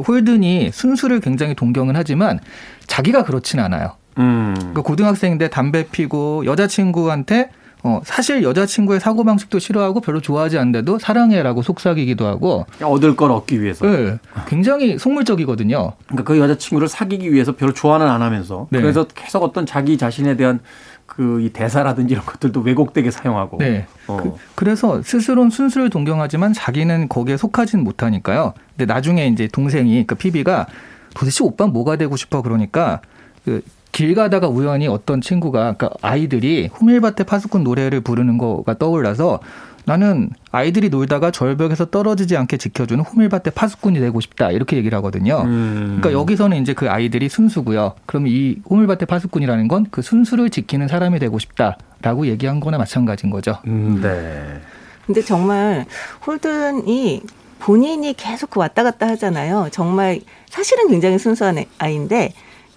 홀든이 0.07 0.71
순수를 0.73 1.21
굉장히 1.21 1.55
동경은 1.55 1.95
하지만 1.97 2.41
자기가 2.87 3.25
그렇진 3.25 3.61
않아요. 3.61 3.93
음. 4.19 4.73
그 4.75 4.83
고등학생인데 4.83 5.49
담배 5.49 5.87
피고 5.89 6.45
여자친구한테 6.45 7.51
어, 7.87 8.01
사실 8.05 8.43
여자친구의 8.43 8.99
사고방식도 8.99 9.61
싫어하고 9.61 10.01
별로 10.01 10.21
좋아하지 10.21 10.59
않는데도 10.59 10.99
사랑해라고 10.99 11.63
속삭이기도 11.63 12.27
하고 12.27 12.67
얻을 12.83 13.15
걸 13.15 13.31
얻기 13.31 13.63
위해서. 13.63 13.87
네, 13.87 14.19
굉장히 14.49 14.99
속물적이거든요. 14.99 15.93
그러니까 16.07 16.25
그 16.25 16.39
여자친구를 16.39 16.89
사귀기 16.89 17.33
위해서 17.33 17.53
별로 17.55 17.73
좋아는 17.73 18.07
안 18.09 18.23
하면서 18.23 18.67
네. 18.71 18.81
그래서 18.81 19.05
계속 19.15 19.45
어떤 19.45 19.67
자기 19.67 19.97
자신에 19.97 20.37
대한 20.37 20.61
그 21.07 21.37
이 21.41 21.51
대사라든지 21.51 22.15
이런 22.15 22.25
것들도 22.27 22.61
왜곡되게 22.61 23.11
사용하고. 23.11 23.59
네. 23.59 23.87
어. 24.09 24.37
그, 24.55 24.65
래서 24.65 25.03
스스로는 25.03 25.51
순수를 25.51 25.91
동경하지만 25.91 26.53
자기는 26.53 27.09
거기에 27.09 27.37
속하진 27.37 27.85
못하니까요. 27.85 28.55
근데 28.77 28.93
나중에 28.93 29.27
이제 29.29 29.49
동생이 29.49 30.07
그 30.07 30.15
피비가 30.15 30.67
도대체 31.15 31.45
오빠 31.45 31.67
뭐가 31.67 31.97
되고 31.97 32.17
싶어 32.17 32.43
그러니까 32.43 33.01
그 33.45 33.63
길 33.97 34.15
가다가 34.15 34.47
우연히 34.47 34.87
어떤 34.89 35.23
친구가 35.23 35.59
그러니까 35.73 35.89
아이들이 36.03 36.67
호밀밭에 36.67 37.25
파수꾼 37.25 37.65
노래를 37.65 38.03
부르는 38.03 38.37
거가 38.37 38.77
떠올라서 38.77 39.41
나는 39.87 40.29
아이들이 40.53 40.91
놀다가 40.91 41.31
절벽에서 41.31 41.87
떨어지지 41.87 42.37
않게 42.37 42.59
지켜주는 42.59 43.03
호밀밭에 43.03 43.53
파수꾼이 43.53 43.99
되고 44.01 44.21
싶다 44.21 44.51
이렇게 44.51 44.77
얘기를 44.77 44.95
하거든요. 44.99 45.41
음. 45.47 45.97
그러니까 45.99 46.13
여기서는 46.13 46.61
이제 46.61 46.75
그 46.75 46.91
아이들이 46.91 47.31
순수고요. 47.31 47.95
그럼 48.05 48.27
이 48.27 48.57
호밀밭의 48.69 49.07
파수꾼이라는 49.07 49.67
건 49.69 49.87
그 49.91 50.03
순수를 50.03 50.51
지키는 50.51 50.89
사람이 50.89 51.19
되고 51.19 51.39
싶다라고 51.39 52.27
얘기한 52.27 52.61
거나 52.61 52.77
마찬가지인 52.77 53.31
거죠. 53.31 53.57
음, 53.67 54.01
네. 54.03 54.61
근데 55.07 55.23
정말 55.23 55.87
홀든이 56.27 57.23
본인이 57.61 58.13
계속 58.13 58.51
그 58.51 58.61
왔다 58.61 58.83
갔다 58.83 59.07
하잖아요. 59.09 59.69
정말 59.73 60.21
사실은 60.51 60.89
굉장히 60.89 61.19
순수한 61.19 61.57
애- 61.57 61.67
아이인데 61.79 62.35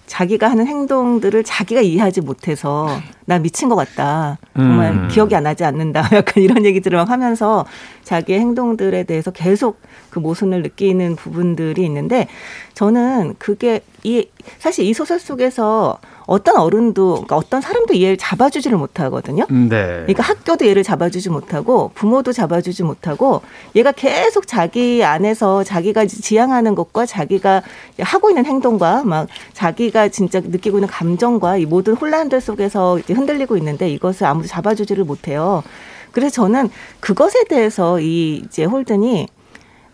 자기가 0.09 0.49
하는 0.49 0.67
행동들을 0.67 1.43
자기가 1.43 1.81
이해하지 1.81 2.21
못해서 2.21 2.89
나 3.29 3.37
미친 3.37 3.69
것 3.69 3.75
같다. 3.75 4.39
정말 4.55 4.91
음. 4.91 5.07
기억이 5.07 5.35
안 5.35 5.43
나지 5.43 5.63
않는다. 5.63 6.01
약간 6.17 6.41
이런 6.41 6.65
얘기들을 6.65 6.97
막 6.97 7.11
하면서 7.11 7.63
자기의 8.03 8.39
행동들에 8.39 9.03
대해서 9.03 9.29
계속 9.29 9.79
그 10.09 10.17
모순을 10.17 10.63
느끼는 10.63 11.15
부분들이 11.15 11.85
있는데 11.85 12.27
저는 12.73 13.35
그게 13.37 13.81
이 14.03 14.27
사실 14.57 14.85
이 14.85 14.93
소설 14.95 15.19
속에서 15.19 15.99
어떤 16.25 16.57
어른도 16.57 17.13
그러니까 17.13 17.37
어떤 17.37 17.59
사람도 17.59 17.99
얘를 17.99 18.15
잡아주지를 18.15 18.77
못하거든요. 18.77 19.45
네. 19.49 20.03
그러니까 20.05 20.21
학교도 20.21 20.67
얘를 20.67 20.83
잡아주지 20.83 21.31
못하고 21.31 21.91
부모도 21.95 22.33
잡아주지 22.33 22.83
못하고 22.83 23.41
얘가 23.75 23.91
계속 23.91 24.45
자기 24.45 25.03
안에서 25.03 25.63
자기가 25.63 26.05
지향하는 26.05 26.75
것과 26.75 27.07
자기가 27.07 27.63
하고 28.01 28.29
있는 28.29 28.45
행동과 28.45 29.05
막 29.05 29.27
자기가 29.53 30.09
진짜 30.09 30.39
느끼고 30.39 30.77
있는 30.77 30.87
감정과 30.87 31.57
이 31.57 31.65
모든 31.65 31.95
혼란들 31.95 32.41
속에서 32.41 32.99
이제 32.99 33.15
흔들리고 33.19 33.57
있는데 33.57 33.89
이것을 33.89 34.25
아무도 34.25 34.47
잡아주지를 34.47 35.03
못해요. 35.03 35.63
그래서 36.11 36.33
저는 36.33 36.69
그것에 36.99 37.43
대해서 37.45 37.99
이 37.99 38.41
이제 38.45 38.63
홀든이 38.63 39.27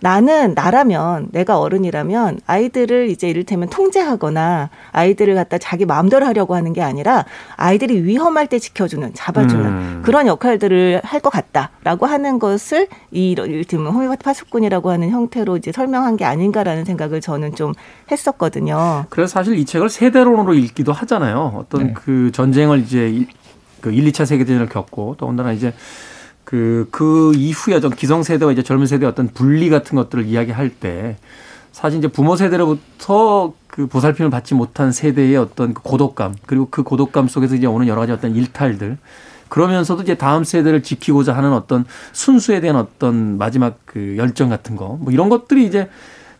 나는 0.01 0.53
나라면 0.53 1.29
내가 1.31 1.59
어른이라면 1.59 2.41
아이들을 2.45 3.09
이제 3.09 3.27
이를테면 3.29 3.69
통제하거나 3.69 4.69
아이들을 4.91 5.33
갖다 5.35 5.57
자기 5.57 5.85
마음대로 5.85 6.25
하려고 6.25 6.53
하는 6.55 6.73
게 6.73 6.81
아니라 6.81 7.25
아이들이 7.55 8.03
위험할 8.03 8.47
때 8.47 8.59
지켜주는 8.59 9.13
잡아주는 9.13 9.65
음. 9.65 10.01
그런 10.05 10.27
역할들을 10.27 11.01
할 11.03 11.21
것 11.25 11.29
같다라고 11.31 12.05
하는 12.05 12.37
것을 12.37 12.87
이 13.11 13.31
이를테면 13.31 13.93
호미바트 13.93 14.23
파수꾼이라고 14.23 14.91
하는 14.91 15.09
형태로 15.09 15.57
이제 15.57 15.71
설명한 15.71 16.17
게 16.17 16.25
아닌가라는 16.25 16.85
생각을 16.85 17.19
저는 17.21 17.55
좀 17.55 17.73
했었거든요. 18.11 19.05
그래서 19.09 19.31
사실 19.31 19.57
이 19.57 19.65
책을 19.65 19.89
세대론으로 19.89 20.53
읽기도 20.53 20.91
하잖아요. 20.93 21.53
어떤 21.55 21.87
네. 21.87 21.93
그 21.93 22.31
전쟁을 22.31 22.79
이제 22.81 23.09
이- 23.09 23.27
그 23.81 23.91
1, 23.91 24.05
2차 24.11 24.25
세계대전을 24.25 24.67
겪고 24.69 25.15
더군다나 25.17 25.51
이제 25.51 25.73
그, 26.45 26.87
그 26.91 27.33
이후에 27.35 27.81
좀 27.81 27.91
기성세대와 27.91 28.53
이제 28.53 28.63
젊은 28.63 28.87
세대의 28.87 29.11
어떤 29.11 29.27
분리 29.27 29.69
같은 29.69 29.95
것들을 29.97 30.25
이야기할 30.25 30.69
때 30.69 31.17
사실 31.71 31.99
이제 31.99 32.07
부모 32.07 32.37
세대로부터 32.37 33.53
그 33.67 33.87
보살핌을 33.87 34.29
받지 34.29 34.53
못한 34.53 34.93
세대의 34.93 35.35
어떤 35.35 35.73
그 35.73 35.81
고독감 35.81 36.35
그리고 36.45 36.67
그 36.71 36.83
고독감 36.83 37.27
속에서 37.27 37.55
이제 37.55 37.67
오는 37.67 37.87
여러 37.87 37.99
가지 37.99 38.13
어떤 38.13 38.33
일탈들 38.35 38.97
그러면서도 39.49 40.03
이제 40.03 40.15
다음 40.15 40.43
세대를 40.43 40.81
지키고자 40.83 41.35
하는 41.35 41.51
어떤 41.51 41.85
순수에 42.13 42.61
대한 42.61 42.77
어떤 42.77 43.37
마지막 43.37 43.79
그 43.85 44.15
열정 44.17 44.49
같은 44.49 44.75
거 44.75 44.97
뭐 44.99 45.11
이런 45.11 45.27
것들이 45.29 45.65
이제 45.65 45.89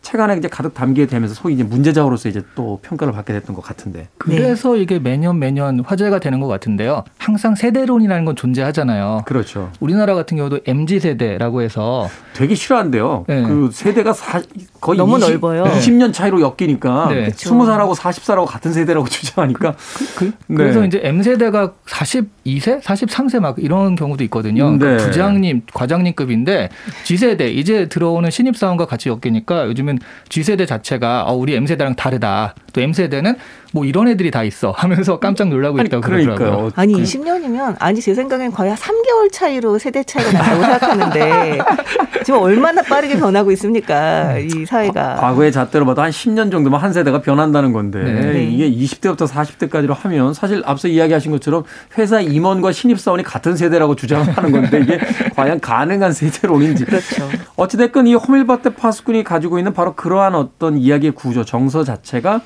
책 0.06 0.20
안에 0.20 0.36
이제 0.36 0.46
가득 0.46 0.72
담게 0.72 1.06
되면서 1.06 1.34
소위 1.34 1.54
이제 1.54 1.64
문제작으로서 1.64 2.28
이제 2.28 2.40
또 2.54 2.78
평가를 2.82 3.12
받게 3.12 3.32
됐던 3.32 3.56
것 3.56 3.60
같은데. 3.60 4.06
그래서 4.18 4.76
이게 4.76 5.00
매년 5.00 5.40
매년 5.40 5.80
화제가 5.80 6.20
되는 6.20 6.38
것 6.38 6.46
같은데요. 6.46 7.02
항상 7.18 7.56
세대론이라는 7.56 8.24
건 8.24 8.36
존재하잖아요. 8.36 9.24
그렇죠. 9.26 9.72
우리나라 9.80 10.14
같은 10.14 10.36
경우도 10.36 10.60
MZ 10.64 11.00
세대라고 11.00 11.60
해서 11.60 12.08
되게 12.34 12.54
싫어한데요. 12.54 13.24
네. 13.26 13.42
그 13.42 13.70
세대가 13.72 14.12
사, 14.12 14.40
거의 14.80 14.96
너무 14.96 15.18
20, 15.18 15.28
넓어요. 15.28 15.64
20년 15.64 16.12
차이로 16.12 16.40
엮이니까 16.40 17.08
네. 17.08 17.24
그쵸. 17.24 17.50
20살하고 17.50 17.96
40살하고 17.96 18.44
같은 18.46 18.72
세대라고 18.72 19.08
주장하니까 19.10 19.74
그, 20.16 20.32
네. 20.46 20.64
래서 20.66 20.84
이제 20.84 21.00
M 21.02 21.20
세대가 21.20 21.72
42세, 21.88 22.80
43세 22.80 23.40
막 23.40 23.56
이런 23.58 23.96
경우도 23.96 24.22
있거든요. 24.24 24.70
네. 24.70 24.78
그러니까 24.78 25.04
부장님, 25.04 25.62
과장님급인데 25.74 26.68
G 27.02 27.16
세대 27.16 27.50
이제 27.50 27.88
들어오는 27.88 28.30
신입 28.30 28.56
사원과 28.56 28.86
같이 28.86 29.08
엮이니까 29.08 29.66
요즘은 29.66 29.95
G 30.28 30.42
세대 30.42 30.66
자체가 30.66 31.24
어, 31.24 31.34
우리 31.34 31.54
M 31.54 31.66
세대랑 31.66 31.94
다르다. 31.94 32.54
또 32.76 32.82
M 32.82 32.92
세대는 32.92 33.36
뭐 33.72 33.86
이런 33.86 34.06
애들이 34.06 34.30
다 34.30 34.44
있어 34.44 34.70
하면서 34.70 35.18
깜짝 35.18 35.48
놀라고 35.48 35.78
아니 35.78 35.86
있다고 35.86 36.02
그러더라고요. 36.02 36.36
그러니까요. 36.36 36.70
아니 36.76 36.92
그- 36.92 37.00
20년이면 37.02 37.76
아니 37.78 38.00
제 38.02 38.14
생각엔 38.14 38.52
거의 38.52 38.70
한 38.70 38.76
3개월 38.76 39.32
차이로 39.32 39.78
세대 39.78 40.04
차이가 40.04 40.30
난다고 40.30 40.60
생각하는데 40.60 41.58
지금 42.24 42.40
얼마나 42.40 42.82
빠르게 42.82 43.18
변하고 43.18 43.50
있습니까 43.52 44.36
이 44.38 44.66
사회가 44.66 45.14
과거의 45.16 45.52
잣대로 45.52 45.86
봐도 45.86 46.02
한 46.02 46.10
10년 46.10 46.50
정도면 46.52 46.78
한 46.80 46.92
세대가 46.92 47.22
변한다는 47.22 47.72
건데 47.72 48.02
네. 48.02 48.44
이게 48.44 48.70
20대부터 48.70 49.26
40대까지로 49.26 49.94
하면 49.94 50.34
사실 50.34 50.62
앞서 50.66 50.88
이야기하신 50.88 51.32
것처럼 51.32 51.64
회사 51.96 52.20
임원과 52.20 52.72
신입사원이 52.72 53.22
같은 53.22 53.56
세대라고 53.56 53.96
주장하는 53.96 54.52
건데 54.52 54.80
이게 54.82 54.98
과연 55.34 55.60
가능한 55.60 56.12
세대론인지 56.12 56.84
그렇죠. 56.84 57.26
어찌됐건 57.56 58.06
이 58.06 58.14
호밀바테 58.14 58.74
파수꾼이 58.74 59.24
가지고 59.24 59.58
있는 59.58 59.72
바로 59.72 59.94
그러한 59.94 60.34
어떤 60.34 60.76
이야기의 60.76 61.12
구조, 61.12 61.42
정서 61.44 61.84
자체가 61.84 62.42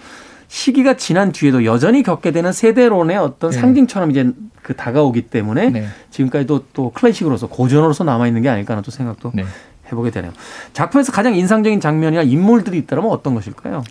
시기가 0.50 0.96
지난 0.96 1.30
뒤에도 1.30 1.64
여전히 1.64 2.02
겪게 2.02 2.32
되는 2.32 2.52
세대론의 2.52 3.16
어떤 3.16 3.52
네. 3.52 3.58
상징처럼 3.58 4.10
이제 4.10 4.32
그 4.62 4.74
다가오기 4.74 5.22
때문에 5.22 5.70
네. 5.70 5.86
지금까지도 6.10 6.64
또 6.72 6.90
클래식으로서 6.90 7.46
고전으로서 7.46 8.02
남아 8.02 8.26
있는 8.26 8.42
게 8.42 8.48
아닐까 8.48 8.74
하는 8.74 8.82
또 8.82 8.90
생각도 8.90 9.30
네. 9.32 9.44
해보게 9.86 10.10
되네요. 10.10 10.32
작품에서 10.72 11.12
가장 11.12 11.36
인상적인 11.36 11.78
장면이나 11.78 12.22
인물들이 12.22 12.78
있다면 12.78 13.06
어떤 13.06 13.36
것일까요? 13.36 13.84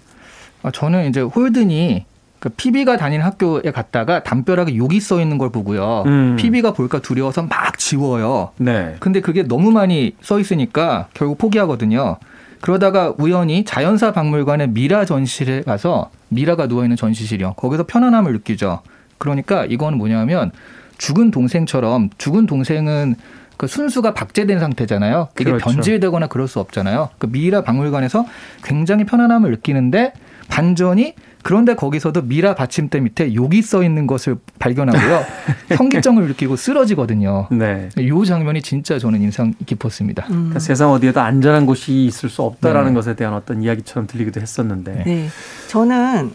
아, 0.61 0.71
저는 0.71 1.07
이제 1.07 1.21
홀든이 1.21 2.05
그 2.39 2.49
PB가 2.49 2.97
다니는 2.97 3.23
학교에 3.23 3.71
갔다가 3.71 4.23
담벼락에 4.23 4.75
욕이 4.75 4.99
써 4.99 5.21
있는 5.21 5.37
걸 5.37 5.51
보고요. 5.51 6.03
음. 6.07 6.35
PB가 6.35 6.73
볼까 6.73 6.99
두려워서 6.99 7.43
막 7.43 7.77
지워요. 7.77 8.51
네. 8.57 8.97
근데 8.99 9.21
그게 9.21 9.43
너무 9.43 9.71
많이 9.71 10.13
써 10.21 10.37
있으니까 10.37 11.07
결국 11.13 11.37
포기하거든요. 11.37 12.17
그러다가 12.61 13.13
우연히 13.17 13.63
자연사 13.63 14.11
박물관의 14.11 14.69
미라 14.69 15.05
전시실에 15.05 15.61
가서 15.61 16.11
미라가 16.29 16.67
누워 16.67 16.83
있는 16.83 16.95
전시실이요. 16.95 17.53
거기서 17.53 17.85
편안함을 17.87 18.33
느끼죠. 18.33 18.81
그러니까 19.17 19.65
이건 19.65 19.97
뭐냐면 19.97 20.51
죽은 20.97 21.31
동생처럼 21.31 22.09
죽은 22.17 22.45
동생은 22.45 23.15
그 23.57 23.67
순수가 23.67 24.13
박제된 24.13 24.59
상태잖아요. 24.59 25.29
이게 25.35 25.45
그렇죠. 25.45 25.65
변질되거나 25.65 26.27
그럴 26.27 26.47
수 26.47 26.59
없잖아요. 26.59 27.09
그 27.17 27.27
미라 27.27 27.61
박물관에서 27.63 28.25
굉장히 28.63 29.03
편안함을 29.03 29.51
느끼는데 29.51 30.13
반전이 30.47 31.15
그런데 31.43 31.73
거기서도 31.73 32.23
미라 32.23 32.55
받침대 32.55 32.99
밑에 32.99 33.33
욕이 33.33 33.61
써 33.61 33.83
있는 33.83 34.07
것을 34.07 34.37
발견하고요. 34.59 35.23
현기증을 35.75 36.27
느끼고 36.27 36.55
쓰러지거든요. 36.55 37.47
네. 37.51 37.89
이 37.97 38.25
장면이 38.25 38.61
진짜 38.61 38.99
저는 38.99 39.21
인상 39.21 39.53
깊었습니다. 39.65 40.25
음. 40.27 40.33
그러니까 40.33 40.59
세상 40.59 40.91
어디에도 40.91 41.21
안전한 41.21 41.65
곳이 41.65 42.05
있을 42.05 42.29
수 42.29 42.41
없다라는 42.43 42.89
네. 42.89 42.93
것에 42.93 43.15
대한 43.15 43.33
어떤 43.33 43.63
이야기처럼 43.63 44.07
들리기도 44.07 44.41
했었는데. 44.41 45.03
네. 45.05 45.27
저는 45.67 46.31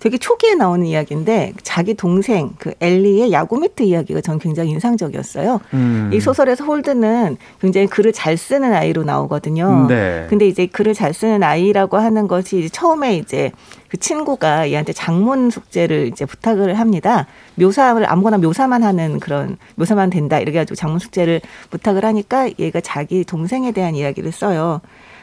되게 0.00 0.18
초기에 0.18 0.54
나오는 0.54 0.84
이야기인데 0.86 1.52
자기 1.62 1.94
동생 1.94 2.52
그 2.58 2.72
엘리의 2.80 3.32
야구 3.32 3.58
미트 3.58 3.82
이야기가 3.82 4.20
전 4.20 4.38
굉장히 4.38 4.70
인상적이었어요. 4.70 5.60
음. 5.74 6.10
이 6.12 6.20
소설에서 6.20 6.64
홀든은 6.64 7.36
굉장히 7.60 7.86
글을 7.86 8.12
잘 8.12 8.36
쓰는 8.36 8.72
아이로 8.72 9.04
나오거든요. 9.04 9.86
네. 9.88 10.26
근데 10.28 10.46
이제 10.46 10.66
글을 10.66 10.94
잘 10.94 11.12
쓰는 11.12 11.42
아이라고 11.42 11.98
하는 11.98 12.28
것이 12.28 12.58
이제 12.58 12.68
처음에 12.68 13.16
이제 13.16 13.52
그 13.88 13.96
친구가 13.96 14.70
얘한테 14.70 14.92
작문 14.92 15.50
숙제를 15.50 16.08
이제 16.08 16.24
부탁을 16.24 16.78
합니다. 16.78 17.26
묘사를 17.54 18.10
아무거나 18.10 18.38
묘사만 18.38 18.82
하는 18.82 19.20
그런 19.20 19.56
묘사만 19.76 20.10
된다 20.10 20.38
이렇게 20.38 20.58
가지고 20.58 20.74
장문 20.74 20.98
숙제를 20.98 21.40
부탁을 21.70 22.04
하니까 22.04 22.50
얘가 22.58 22.80
자기 22.80 23.24
동생에 23.24 23.72
대한 23.72 23.94
이야기를 23.94 24.32
써요. 24.32 24.80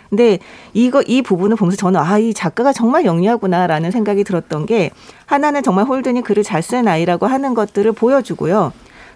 근데 0.10 0.38
이거 0.73 1.02
이 1.02 1.23
부분을 1.23 1.58
보면서 1.58 1.76
저는 1.76 1.99
아 1.99 2.19
이 2.19 2.34
작가가 2.34 2.71
정말 2.71 3.04
영리하구나라는 3.04 3.89
생각이 3.89 4.23
들었던 4.23 4.65
게 4.67 4.91
하나는 5.26 5.63
정말 5.63 5.86
홀든이 5.86 6.21
글을 6.21 6.43
잘 6.43 6.62
쓰는 6.62 6.88
아이라고 6.88 7.26
하는 7.26 7.54
것들을 7.56 7.91
보여주고요. 7.93 8.71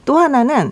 또 0.05 0.17
하나는 0.17 0.71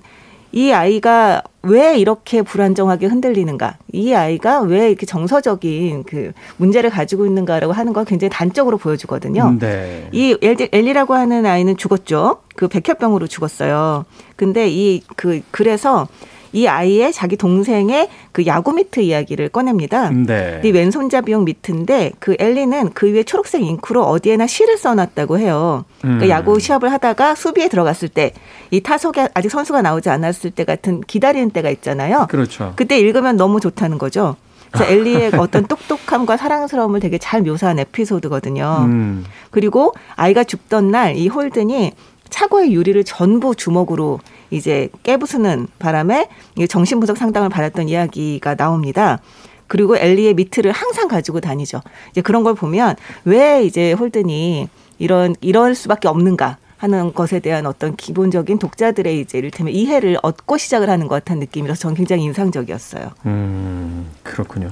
이 0.56 0.72
아이가 0.72 1.44
왜 1.63 1.98
이렇게 1.98 2.41
불안정하게 2.41 3.08
흔들리는가? 3.08 3.78
이 3.91 4.13
아이가 4.13 4.62
왜 4.62 4.88
이렇게 4.89 5.06
정서적인 5.06 6.04
그 6.06 6.32
문제를 6.58 6.89
가지고 6.89 7.26
있는가라고 7.26 7.74
하는 7.74 7.91
걸 7.91 8.06
굉장히 8.06 8.30
단적으로 8.32 8.78
보여주거든요. 8.78 9.58
네. 9.60 10.08
이 10.13 10.34
엘리- 10.41 10.70
엘리라고 10.72 11.13
하는 11.13 11.46
아이는 11.46 11.76
죽었죠. 11.76 12.38
그 12.56 12.68
백혈병으로 12.70 13.28
죽었어요. 13.28 14.06
근데 14.38 14.70
이 14.70 15.02
그 15.18 15.41
그래서 15.52 16.08
이 16.56 16.68
아이의 16.68 17.12
자기 17.13 17.36
동생의 17.36 18.10
그 18.32 18.46
야구 18.46 18.72
미트 18.74 19.02
이야기를 19.02 19.50
꺼냅니다. 19.50 20.10
네. 20.10 20.62
이 20.63 20.72
왼손잡이용 20.72 21.44
미트인데 21.44 22.13
그 22.20 22.36
엘리는 22.39 22.91
그 22.94 23.12
위에 23.12 23.24
초록색 23.24 23.62
잉크로 23.62 24.04
어디에나 24.06 24.48
시를 24.48 24.78
써놨다고 24.78 25.38
해요. 25.38 25.86
그러니까 26.02 26.26
음. 26.26 26.30
야구 26.30 26.60
시합을 26.60 26.91
하다가 26.91 27.36
수비에 27.36 27.68
들어갔을 27.68 28.08
때 28.10 28.34
이 28.72 28.82
타석에 28.82 29.30
아직 29.34 29.50
선수가 29.52 29.82
나오지 29.84 30.10
않았을 30.10 30.52
때 30.52 30.63
같은 30.65 31.02
기다리는 31.02 31.50
때가 31.52 31.70
있잖아요. 31.70 32.26
그렇죠. 32.30 32.74
그때 32.76 32.98
읽으면 33.00 33.38
너무 33.38 33.60
좋다는 33.60 33.98
거죠. 33.98 34.36
그래서 34.72 34.91
엘리의 34.91 35.32
어떤 35.39 35.65
똑똑함과 35.68 36.36
사랑스러움을 36.36 37.00
되게 37.00 37.18
잘 37.18 37.41
묘사한 37.44 37.80
에피소드거든요. 37.80 38.80
음. 38.86 39.26
그리고 39.52 39.94
아이가 40.15 40.44
죽던 40.44 40.91
날 40.91 41.15
이 41.15 41.28
홀든이 41.28 41.91
차고의 42.30 42.74
유리를 42.74 43.04
전부 43.04 43.56
주먹으로 43.56 44.20
이제 44.52 44.90
깨부수는 45.04 45.68
바람에 45.80 46.30
정신분석 46.68 47.18
상담을 47.18 47.50
받았던 47.50 47.90
이야기가 47.90 48.56
나옵니다. 48.56 49.20
그리고 49.68 49.98
엘리의 49.98 50.36
미트를 50.36 50.72
항상 50.72 51.08
가지고 51.08 51.40
다니죠. 51.40 51.82
이제 52.12 52.22
그런 52.22 52.44
걸 52.44 52.54
보면 52.54 52.96
왜 53.24 53.64
이제 53.64 53.94
홀든이 53.94 54.70
이런 55.00 55.36
이럴 55.42 55.76
수밖에 55.76 56.08
없는가 56.08 56.58
하는 56.78 57.14
것에 57.14 57.40
대한 57.40 57.66
어떤 57.66 57.96
기본적인 57.96 58.60
독자들의 58.60 59.20
이제 59.20 59.38
이를테면 59.38 59.74
이해를 59.74 60.18
얻고 60.22 60.58
시작을 60.58 60.90
하는 60.90 61.08
것 61.08 61.16
같은 61.16 61.40
느낌이라서 61.40 61.80
저는 61.80 61.96
굉장히 61.96 62.24
인상적이었어요. 62.24 63.12
음, 63.26 64.10
그렇군요. 64.24 64.72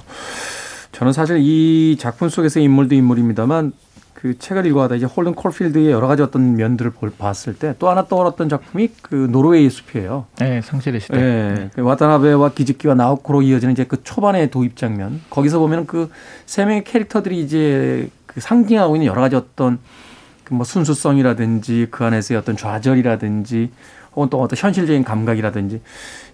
저는 0.91 1.11
사실 1.11 1.37
이 1.39 1.97
작품 1.99 2.29
속에서 2.29 2.59
인물도 2.59 2.93
인물입니다만 2.93 3.73
그 4.23 4.39
책을 4.39 4.65
읽어하다 4.65 4.95
이제 4.95 5.05
홀든 5.05 5.35
콜필드의 5.35 5.91
여러 5.91 6.07
가지 6.07 6.21
어떤 6.21 6.55
면들을 6.55 6.91
볼, 6.91 7.11
봤을 7.11 7.53
때 7.55 7.73
또 7.77 7.89
하나 7.89 8.05
떠올랐던 8.05 8.47
작품이 8.47 8.89
그 9.01 9.27
노르웨이 9.29 9.69
숲이에요. 9.69 10.27
네, 10.39 10.61
상실의 10.61 11.01
시대. 11.01 11.17
예, 11.19 11.69
그 11.73 11.81
와타나베와 11.81 12.51
기즈키와 12.53 12.95
나오코로 12.95 13.41
이어지는 13.41 13.73
이제 13.73 13.83
그 13.83 14.01
초반의 14.01 14.49
도입 14.49 14.77
장면. 14.77 15.19
거기서 15.29 15.59
보면은 15.59 15.85
그세 15.85 16.63
명의 16.63 16.85
캐릭터들이 16.85 17.41
이제 17.41 18.09
그 18.25 18.39
상징하고 18.39 18.95
있는 18.95 19.07
여러 19.07 19.19
가지 19.19 19.35
어떤 19.35 19.79
그 20.45 20.53
뭐 20.53 20.63
순수성이라든지 20.63 21.87
그 21.91 22.05
안에서의 22.05 22.37
어떤 22.39 22.55
좌절이라든지 22.55 23.71
혹은 24.15 24.29
또 24.29 24.41
어떤 24.41 24.57
현실적인 24.57 25.03
감각이라든지 25.03 25.81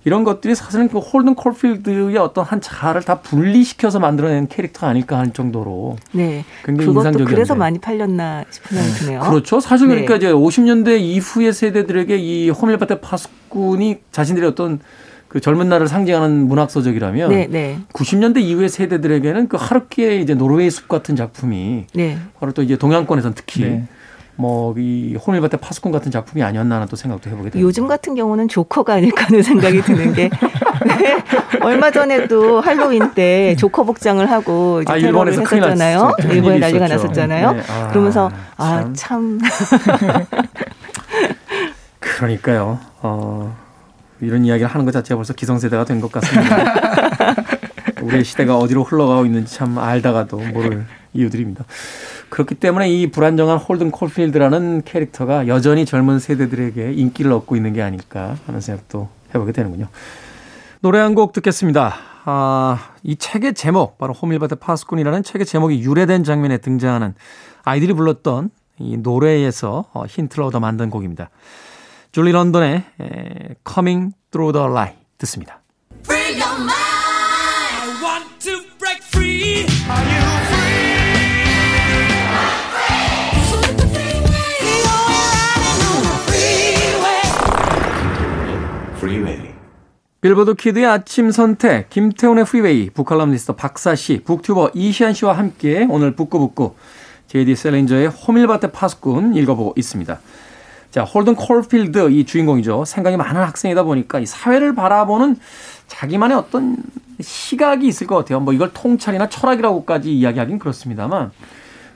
이런 0.05 0.23
것들이 0.23 0.55
사실은 0.55 0.87
그 0.87 0.99
홀든 0.99 1.35
콜필드의 1.35 2.17
어떤 2.17 2.45
한 2.45 2.61
자아를 2.61 3.03
다 3.03 3.19
분리시켜서 3.19 3.99
만들어낸 3.99 4.47
캐릭터가 4.47 4.87
아닐까 4.87 5.17
하는 5.17 5.33
정도로 5.33 5.97
네. 6.13 6.45
굉장히 6.63 6.87
그것도 6.87 6.99
인상적이었는데. 7.01 7.35
그래서 7.35 7.55
많이 7.55 7.79
팔렸나 7.79 8.45
싶은 8.49 8.77
생각이 8.77 8.99
드네요. 8.99 9.19
그렇죠. 9.21 9.59
사실 9.59 9.87
네. 9.87 9.95
그러니까 9.95 10.15
이제 10.15 10.31
50년대 10.31 10.99
이후의 10.99 11.53
세대들에게 11.53 12.17
이 12.17 12.49
호밀바테 12.49 13.01
파스꾼이 13.01 13.97
자신들의 14.11 14.49
어떤 14.49 14.79
그 15.27 15.39
젊은 15.39 15.69
날을 15.69 15.87
상징하는 15.87 16.47
문학 16.47 16.71
서적이라면 16.71 17.29
네, 17.29 17.47
네. 17.47 17.79
90년대 17.93 18.41
이후의 18.41 18.69
세대들에게는 18.69 19.47
그 19.47 19.57
하루키의 19.59 20.23
이제 20.23 20.33
노르웨이 20.33 20.71
숲 20.71 20.87
같은 20.87 21.15
작품이 21.15 21.85
네. 21.93 22.17
바로 22.39 22.51
또 22.51 22.63
이제 22.63 22.77
동양권에선 22.77 23.33
특히 23.35 23.63
네. 23.63 23.83
뭐 24.39 24.73
이 24.77 25.15
호밀바테 25.15 25.57
파스꾼 25.57 25.91
같은 25.91 26.11
작품이 26.11 26.41
아니었나 26.43 26.75
하는 26.75 26.87
또 26.87 26.95
생각도 26.95 27.29
해보게 27.29 27.49
됩니다. 27.49 27.59
요즘 27.59 27.87
같은 27.87 28.15
경우는 28.15 28.47
조커가 28.47 28.93
아닐까 28.93 29.25
하는 29.25 29.41
생각이 29.43 29.81
드는 29.81 30.13
게 30.13 30.29
네. 30.97 31.23
얼마 31.61 31.91
전에도 31.91 32.61
할로윈 32.61 33.13
때 33.13 33.55
조커 33.57 33.83
복장을 33.83 34.29
하고 34.31 34.81
이제 34.81 34.93
아, 34.93 34.97
테러를 34.97 35.33
했었잖아요. 35.33 35.99
났- 36.03 36.15
큰일 36.17 36.35
일본에 36.35 36.59
난리가 36.59 36.85
있었죠. 36.85 37.03
났었잖아요. 37.07 37.51
네. 37.51 37.61
아, 37.67 37.87
그러면서 37.89 38.29
참. 38.57 38.89
아참 38.91 39.39
그러니까요. 41.99 42.79
어, 43.01 43.55
이런 44.21 44.45
이야기를 44.45 44.67
하는 44.69 44.85
것 44.85 44.91
자체가 44.91 45.17
벌써 45.17 45.33
기성세대가 45.33 45.83
된 45.85 45.99
것 46.01 46.11
같습니다. 46.13 46.55
우리의 48.01 48.23
시대가 48.23 48.57
어디로 48.57 48.83
흘러가고 48.85 49.25
있는지 49.25 49.53
참 49.55 49.77
알다가도 49.77 50.37
모를 50.53 50.85
이유들입니다. 51.13 51.65
그렇기 52.29 52.55
때문에 52.55 52.89
이 52.89 53.09
불안정한 53.11 53.57
홀든 53.57 53.91
콜필드라는 53.91 54.83
캐릭터가 54.85 55.47
여전히 55.47 55.85
젊은 55.85 56.19
세대들에게 56.19 56.93
인기를 56.93 57.31
얻고 57.31 57.55
있는 57.55 57.73
게 57.73 57.81
아닐까 57.81 58.37
하는 58.45 58.61
생각도 58.61 59.09
해보게 59.33 59.51
되는군요. 59.51 59.87
노래 60.81 60.99
한 60.99 61.15
곡 61.15 61.33
듣겠습니다. 61.33 61.95
아, 62.25 62.91
이 63.03 63.15
책의 63.15 63.53
제목, 63.53 63.97
바로 63.97 64.13
호밀바테 64.13 64.55
파스꾼이라는 64.55 65.23
책의 65.23 65.45
제목이 65.45 65.81
유래된 65.81 66.23
장면에 66.23 66.57
등장하는 66.57 67.15
아이들이 67.63 67.93
불렀던 67.93 68.51
이 68.77 68.97
노래에서 68.97 69.85
어, 69.93 70.05
힌트를 70.05 70.43
얻어 70.43 70.59
만든 70.59 70.89
곡입니다. 70.89 71.29
줄리 72.11 72.31
런던의 72.31 72.83
에, 73.01 73.55
Coming 73.67 74.13
Through 74.31 74.53
the 74.53 74.69
Light 74.69 74.97
듣습니다. 75.17 75.61
Billboard 90.21 90.55
Kid의 90.55 90.85
아침 90.85 91.31
선택, 91.31 91.89
김태훈의 91.89 92.43
Freeway, 92.43 92.89
북칼럼니스트 92.89 93.53
박사 93.53 93.95
씨, 93.95 94.21
북튜버 94.25 94.71
이시한 94.73 95.13
씨와 95.13 95.37
함께 95.37 95.87
오늘 95.89 96.13
북구북구 96.13 96.75
J.D. 97.27 97.55
셀린저의 97.55 98.09
호밀밭의 98.09 98.71
파수꾼 98.73 99.35
읽어보고 99.35 99.75
있습니다. 99.77 100.19
자, 100.91 101.03
홀든 101.03 101.35
콜필드 101.35 102.11
이 102.11 102.25
주인공이죠. 102.25 102.83
생각이 102.83 103.15
많은 103.15 103.41
학생이다 103.41 103.83
보니까 103.83 104.19
이 104.19 104.25
사회를 104.25 104.75
바라보는 104.75 105.37
자기만의 105.87 106.35
어떤 106.35 106.75
시각이 107.21 107.87
있을 107.87 108.05
것 108.05 108.17
같아요. 108.17 108.41
뭐 108.41 108.53
이걸 108.53 108.71
통찰이나 108.73 109.29
철학이라고까지 109.29 110.13
이야기하긴 110.13 110.59
그렇습니다만 110.59 111.31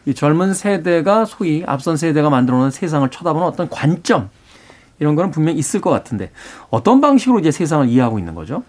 이 0.06 0.14
젊은 0.14 0.54
세대가 0.54 1.26
소위 1.26 1.64
앞선 1.66 1.98
세대가 1.98 2.30
만들어 2.30 2.58
놓은 2.58 2.72
세상을 2.72 3.10
쳐다보는 3.10 3.46
어떤 3.46 3.70
관점 3.70 4.30
이런 5.00 5.16
거는 5.16 5.32
분명히 5.32 5.58
있을 5.60 5.82
것 5.82 5.90
같은데 5.90 6.32
어떤 6.70 7.02
방식으로 7.02 7.40
이제 7.40 7.52
세상을 7.52 7.88
이해하고 7.88 8.20
있는 8.20 8.36
거죠? 8.36 8.64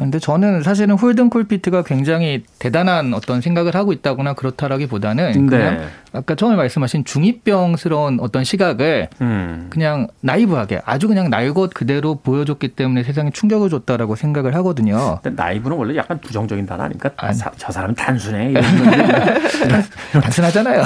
아, 0.00 0.02
근데 0.02 0.18
저는 0.18 0.62
사실은 0.62 0.94
홀든 0.96 1.28
콜피트가 1.28 1.82
굉장히 1.82 2.42
대단한 2.58 3.12
어떤 3.12 3.42
생각을 3.42 3.74
하고 3.74 3.92
있다거나 3.92 4.32
그렇다라기보다는 4.32 5.46
그냥 5.46 5.76
네. 5.78 5.86
아까 6.12 6.34
처음에 6.34 6.56
말씀하신 6.56 7.04
중이병스러운 7.04 8.18
어떤 8.20 8.42
시각을 8.44 9.08
음. 9.20 9.66
그냥 9.70 10.08
나이브하게 10.22 10.80
아주 10.86 11.06
그냥 11.06 11.28
날 11.28 11.50
것 11.50 11.74
그대로 11.74 12.14
보여줬기 12.14 12.68
때문에 12.68 13.02
세상에 13.02 13.30
충격을 13.32 13.68
줬다라고 13.70 14.14
생각을 14.14 14.54
하거든요. 14.56 15.18
근데 15.22 15.40
나이브는 15.42 15.76
원래 15.76 15.96
약간 15.96 16.18
부정적인 16.20 16.64
단어 16.64 16.84
아닙니까? 16.84 17.10
아니. 17.16 17.34
사- 17.36 17.50
저 17.56 17.72
사람은 17.72 17.94
단순해. 17.96 18.50
이런. 18.52 18.62
단순하잖아요. 20.22 20.82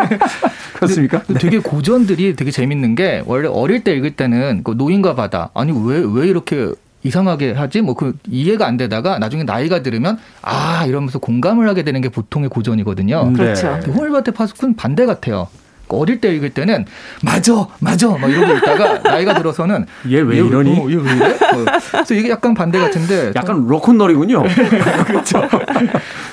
그렇습니까? 0.74 1.22
네. 1.28 1.34
되게 1.40 1.58
고전들이 1.58 2.36
되게 2.36 2.50
재밌는 2.50 2.94
게 2.94 3.22
원래 3.26 3.48
어릴 3.48 3.82
때 3.84 3.92
읽을 3.94 4.12
때는 4.12 4.62
그 4.64 4.72
노인과 4.76 5.14
바다 5.14 5.50
아니 5.54 5.72
왜 5.72 6.00
왜 6.06 6.28
이렇게 6.28 6.70
이상하게 7.06 7.52
하지? 7.52 7.80
뭐 7.80 7.94
그 7.96 8.16
이해가 8.28 8.66
안 8.66 8.76
되다가 8.76 9.18
나중에 9.18 9.42
나이가 9.44 9.82
들으면 9.82 10.18
아 10.42 10.84
이러면서 10.86 11.18
공감을 11.18 11.66
하게 11.68 11.82
되는 11.82 12.00
게 12.02 12.08
보통의 12.10 12.48
고전이거든요. 12.50 13.32
그렇죠. 13.32 13.78
근데 13.82 13.90
호밀바테 13.92 14.32
파스쿠는 14.32 14.76
반대 14.76 15.06
같아요. 15.06 15.48
그 15.88 15.96
어릴 15.96 16.20
때 16.20 16.34
읽을 16.34 16.50
때는 16.50 16.84
맞아 17.22 17.66
맞아 17.80 18.08
막 18.08 18.28
이러고 18.30 18.54
있다가 18.56 18.98
나이가 19.08 19.34
들어서는 19.34 19.86
얘 20.10 20.20
왜 20.20 20.36
이러니? 20.38 20.70
어, 20.80 20.90
얘왜 20.90 21.12
이래? 21.16 21.26
어, 21.34 21.64
그래서 21.92 22.14
이게 22.14 22.30
약간 22.30 22.54
반대 22.54 22.78
같은데 22.78 23.32
약간 23.36 23.66
로큰롤이군요. 23.66 24.42
그렇죠. 25.06 25.42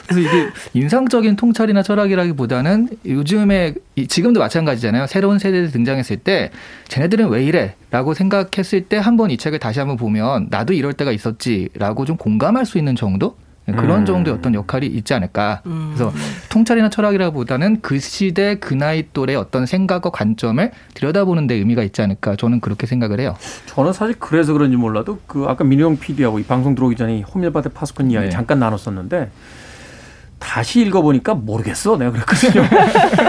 그래서 0.07 0.19
이게 0.19 0.47
인상적인 0.73 1.35
통찰이나 1.35 1.83
철학이라기보다는 1.83 2.89
요즘에 3.05 3.75
이- 3.95 4.07
지금도 4.07 4.39
마찬가지잖아요. 4.39 5.07
새로운 5.07 5.37
세대들이 5.39 5.71
등장했을 5.71 6.17
때 6.17 6.49
쟤네들은 6.87 7.29
왜 7.29 7.43
이래?라고 7.43 8.13
생각했을 8.13 8.81
때 8.85 8.97
한 8.97 9.17
번 9.17 9.29
이 9.31 9.37
책을 9.37 9.59
다시 9.59 9.79
한번 9.79 9.97
보면 9.97 10.47
나도 10.49 10.73
이럴 10.73 10.93
때가 10.93 11.11
있었지라고 11.11 12.05
좀 12.05 12.17
공감할 12.17 12.65
수 12.65 12.77
있는 12.77 12.95
정도 12.95 13.35
그런 13.65 14.01
음. 14.01 14.05
정도의 14.05 14.35
어떤 14.37 14.53
역할이 14.53 14.85
있지 14.87 15.13
않을까. 15.13 15.61
그래서 15.63 16.11
통찰이나 16.49 16.89
철학이라기보다는 16.89 17.79
그 17.81 17.99
시대 17.99 18.55
그 18.55 18.73
나이 18.73 19.07
또래 19.13 19.35
어떤 19.35 19.65
생각과 19.65 20.09
관점을 20.09 20.71
들여다보는 20.93 21.47
데 21.47 21.55
의미가 21.55 21.83
있지 21.83 22.01
않을까. 22.01 22.35
저는 22.35 22.59
그렇게 22.59 22.87
생각을 22.87 23.19
해요. 23.19 23.35
저는 23.67 23.93
사실 23.93 24.15
그래서 24.19 24.51
그런지 24.53 24.75
몰라도 24.75 25.19
그 25.27 25.45
아까 25.47 25.63
민용 25.63 25.97
PD하고 25.97 26.39
이 26.39 26.43
방송 26.43 26.75
들어오기 26.75 26.95
전에 26.95 27.17
이 27.17 27.21
호밀바테 27.21 27.69
파스콘 27.69 28.11
이야기 28.11 28.25
네. 28.27 28.31
잠깐 28.31 28.59
나눴었는데 28.59 29.31
다시 30.39 30.81
읽어보니까 30.81 31.35
모르겠어. 31.35 31.97
내가 31.97 32.11
그랬거든요. 32.11 32.65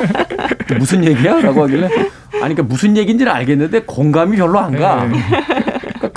무슨 0.79 1.05
얘기야? 1.05 1.41
라고 1.41 1.63
하길래 1.63 1.87
아니 1.87 2.55
그러니까 2.55 2.63
무슨 2.65 2.97
얘기인지는 2.97 3.31
알겠는데 3.31 3.83
공감이 3.83 4.37
별로 4.37 4.59
안 4.59 4.77
가. 4.77 5.05
네. 5.05 5.19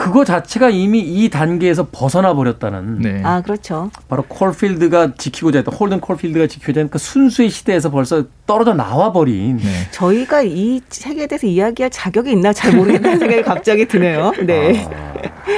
그거 0.08 0.24
자체가 0.24 0.70
이미 0.70 0.99
이 0.99 1.30
단계에서 1.30 1.88
벗어나 1.91 2.34
버렸다는 2.34 2.99
네. 3.01 3.22
아 3.26 3.41
그렇죠. 3.41 3.91
바로 4.08 4.24
콜필드가 4.24 5.16
지키고자 5.18 5.60
했던 5.60 5.74
홀든 5.74 5.99
콜필드가 5.99 6.47
지키고자 6.47 6.80
했던 6.80 6.89
그 6.89 6.97
순수의 6.97 7.49
시대에서 7.49 7.91
벌써 7.91 8.24
떨어져 8.45 8.74
나와 8.74 9.12
버린 9.12 9.58
네. 9.58 9.64
저희가 9.91 10.43
이 10.43 10.82
책에 10.89 11.28
대해서 11.28 11.45
이야기할 11.45 11.89
자격이 11.91 12.32
있나 12.32 12.53
잘 12.53 12.74
모르겠다는 12.76 13.20
생각이 13.20 13.41
갑자기 13.43 13.86
드네요. 13.88 14.32
네. 14.45 14.88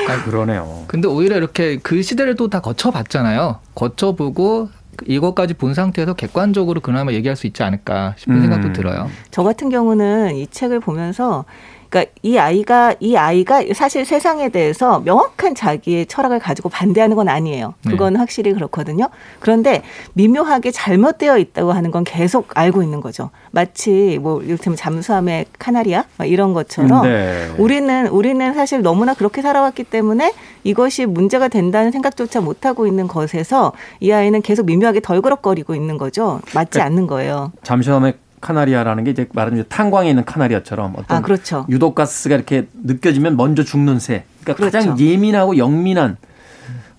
아, 0.08 0.24
그러네요. 0.26 0.84
근데 0.88 1.08
오히려 1.08 1.38
이렇게 1.38 1.78
그 1.78 2.02
시대를 2.02 2.36
또 2.36 2.50
다 2.50 2.62
거쳐봤잖아요. 2.62 3.60
거쳐보고 3.76 4.70
이것까지 5.06 5.54
본 5.54 5.76
상태에서 5.76 6.16
객관적으로 6.16 6.82
그나마 6.82 7.12
얘기할 7.14 7.36
수 7.36 7.46
있지 7.46 7.62
않을까 7.62 8.16
싶은 8.18 8.36
음. 8.38 8.42
생각도 8.42 8.74
들어요. 8.74 9.08
저 9.30 9.44
같은 9.44 9.70
경우는 9.70 10.36
이 10.36 10.48
책을 10.48 10.80
보면서 10.80 11.46
그러니까 11.90 12.12
이 12.22 12.38
아이가 12.38 12.96
이 13.00 13.16
아이가 13.16 13.64
사실 13.74 14.06
세상에 14.06 14.50
대해서 14.50 15.00
명확한 15.00 15.56
자기의 15.56 16.06
철학을 16.06 16.40
가지고 16.40 16.70
반대하는 16.70 17.16
건 17.16 17.28
아니에요. 17.28 17.74
네. 17.86 17.92
그건 17.92 18.16
확실히 18.16 18.54
그렇거든요. 18.54 19.10
그런데 19.40 19.82
미묘하게 20.14 20.72
잘못되어 20.72 21.38
있다고 21.40 21.72
하는 21.72 21.92
건 21.92 22.04
계속 22.04 22.48
알고 22.56 22.84
있는 22.84 23.02
거죠. 23.02 23.32
마치 23.52 24.20
뭐 24.22 24.42
이를테면 24.42 24.78
잠수함의 24.78 25.48
카나리아 25.58 26.04
막 26.18 26.26
이런 26.26 26.54
것처럼 26.54 27.04
네. 27.04 27.52
우리는 27.58 28.08
우리는 28.08 28.54
사실 28.54 28.82
너무나 28.82 29.14
그렇게 29.16 29.42
살아왔기 29.42 29.86
때문에 29.86 30.34
이것이 30.64 31.08
문제가 31.08 31.48
된다는 31.48 31.92
생각조차 31.92 32.42
못 32.42 32.66
하고 32.66 32.86
있는 32.86 33.08
것에서 33.08 33.74
이 34.00 34.12
아이는 34.12 34.42
계속 34.42 34.68
미묘하게 34.68 35.00
덜그럭거리고 35.00 35.74
있는 35.74 35.98
거죠. 35.98 36.40
맞지 36.54 36.72
그러니까 36.72 36.86
않는 36.86 37.08
거예요. 37.08 37.52
잠시만에 37.64 38.14
카나리아라는 38.42 39.04
게 39.04 39.12
이제 39.12 39.28
말하자면 39.34 39.66
탄광에 39.70 40.10
있는 40.10 40.26
카나리아처럼 40.26 40.94
어떤 40.98 41.18
아, 41.18 41.22
그렇죠. 41.22 41.66
유독 41.70 41.96
가스가 41.96 42.36
이렇게 42.36 42.68
느껴지면 42.84 43.36
먼저 43.38 43.64
죽는 43.64 44.00
새. 44.00 44.24
그러니까 44.44 44.66
가장 44.66 44.84
그렇죠. 44.96 45.04
예민하고 45.04 45.58
영민한 45.58 46.18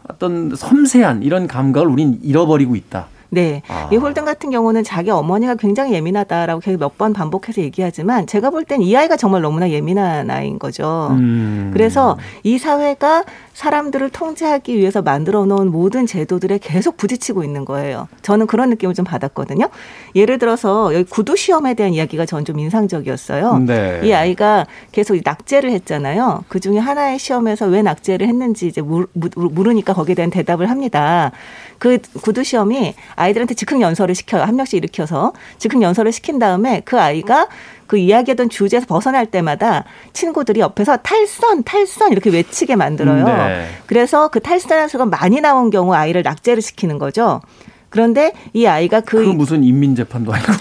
어떤 0.08 0.54
섬세한 0.54 1.22
이런 1.22 1.46
감각을 1.46 1.88
우린 1.88 2.18
잃어버리고 2.22 2.74
있다. 2.76 3.06
네. 3.32 3.62
아. 3.68 3.88
이 3.92 3.96
홀든 3.96 4.24
같은 4.24 4.50
경우는 4.50 4.82
자기 4.82 5.10
어머니가 5.10 5.54
굉장히 5.54 5.92
예민하다라고 5.92 6.60
계속 6.60 6.80
몇 6.80 6.98
번 6.98 7.12
반복해서 7.12 7.60
얘기하지만 7.60 8.26
제가 8.26 8.50
볼 8.50 8.64
땐 8.64 8.82
이 8.82 8.96
아이가 8.96 9.16
정말 9.16 9.40
너무나 9.42 9.70
예민한 9.70 10.28
아이인 10.30 10.58
거죠. 10.58 11.08
음. 11.12 11.70
그래서 11.72 12.18
이 12.42 12.58
사회가 12.58 13.22
사람들을 13.64 14.08
통제하기 14.08 14.78
위해서 14.78 15.02
만들어 15.02 15.44
놓은 15.44 15.70
모든 15.70 16.06
제도들에 16.06 16.56
계속 16.62 16.96
부딪히고 16.96 17.44
있는 17.44 17.66
거예요. 17.66 18.08
저는 18.22 18.46
그런 18.46 18.70
느낌을 18.70 18.94
좀 18.94 19.04
받았거든요. 19.04 19.68
예를 20.14 20.38
들어서 20.38 20.94
여기 20.94 21.04
구두 21.04 21.36
시험에 21.36 21.74
대한 21.74 21.92
이야기가 21.92 22.24
전 22.24 22.40
좀 22.40 22.58
인상적이었어요. 22.58 23.58
네. 23.66 24.00
이 24.02 24.14
아이가 24.14 24.66
계속 24.92 25.14
낙제를 25.22 25.70
했잖아요. 25.72 26.44
그 26.48 26.58
중에 26.58 26.78
하나의 26.78 27.18
시험에서 27.18 27.66
왜 27.66 27.82
낙제를 27.82 28.26
했는지 28.26 28.66
이제 28.66 28.80
물, 28.80 29.06
물으니까 29.12 29.92
거기에 29.92 30.14
대한 30.14 30.30
대답을 30.30 30.70
합니다. 30.70 31.30
그 31.78 31.98
구두 32.22 32.42
시험이 32.44 32.94
아이들한테 33.14 33.52
즉흥 33.54 33.82
연설을 33.82 34.14
시켜요. 34.14 34.42
한 34.42 34.56
명씩 34.56 34.78
일으켜서 34.78 35.34
즉흥 35.58 35.82
연설을 35.82 36.12
시킨 36.12 36.38
다음에 36.38 36.80
그 36.86 36.98
아이가 36.98 37.48
그 37.90 37.96
이야기하던 37.96 38.50
주제에서 38.50 38.86
벗어날 38.86 39.26
때마다 39.26 39.82
친구들이 40.12 40.60
옆에서 40.60 40.98
탈선, 40.98 41.64
탈선 41.64 42.12
이렇게 42.12 42.30
외치게 42.30 42.76
만들어요. 42.76 43.24
네. 43.24 43.66
그래서 43.86 44.28
그 44.28 44.38
탈선한 44.38 44.86
수가 44.86 45.06
많이 45.06 45.40
나온 45.40 45.70
경우 45.70 45.92
아이를 45.92 46.22
낙제를 46.22 46.62
시키는 46.62 46.98
거죠. 47.00 47.40
그런데 47.88 48.32
이 48.52 48.64
아이가 48.64 49.00
그 49.00 49.16
그 49.16 49.30
무슨 49.30 49.64
인민 49.64 49.96
재판도 49.96 50.32
아니고. 50.32 50.52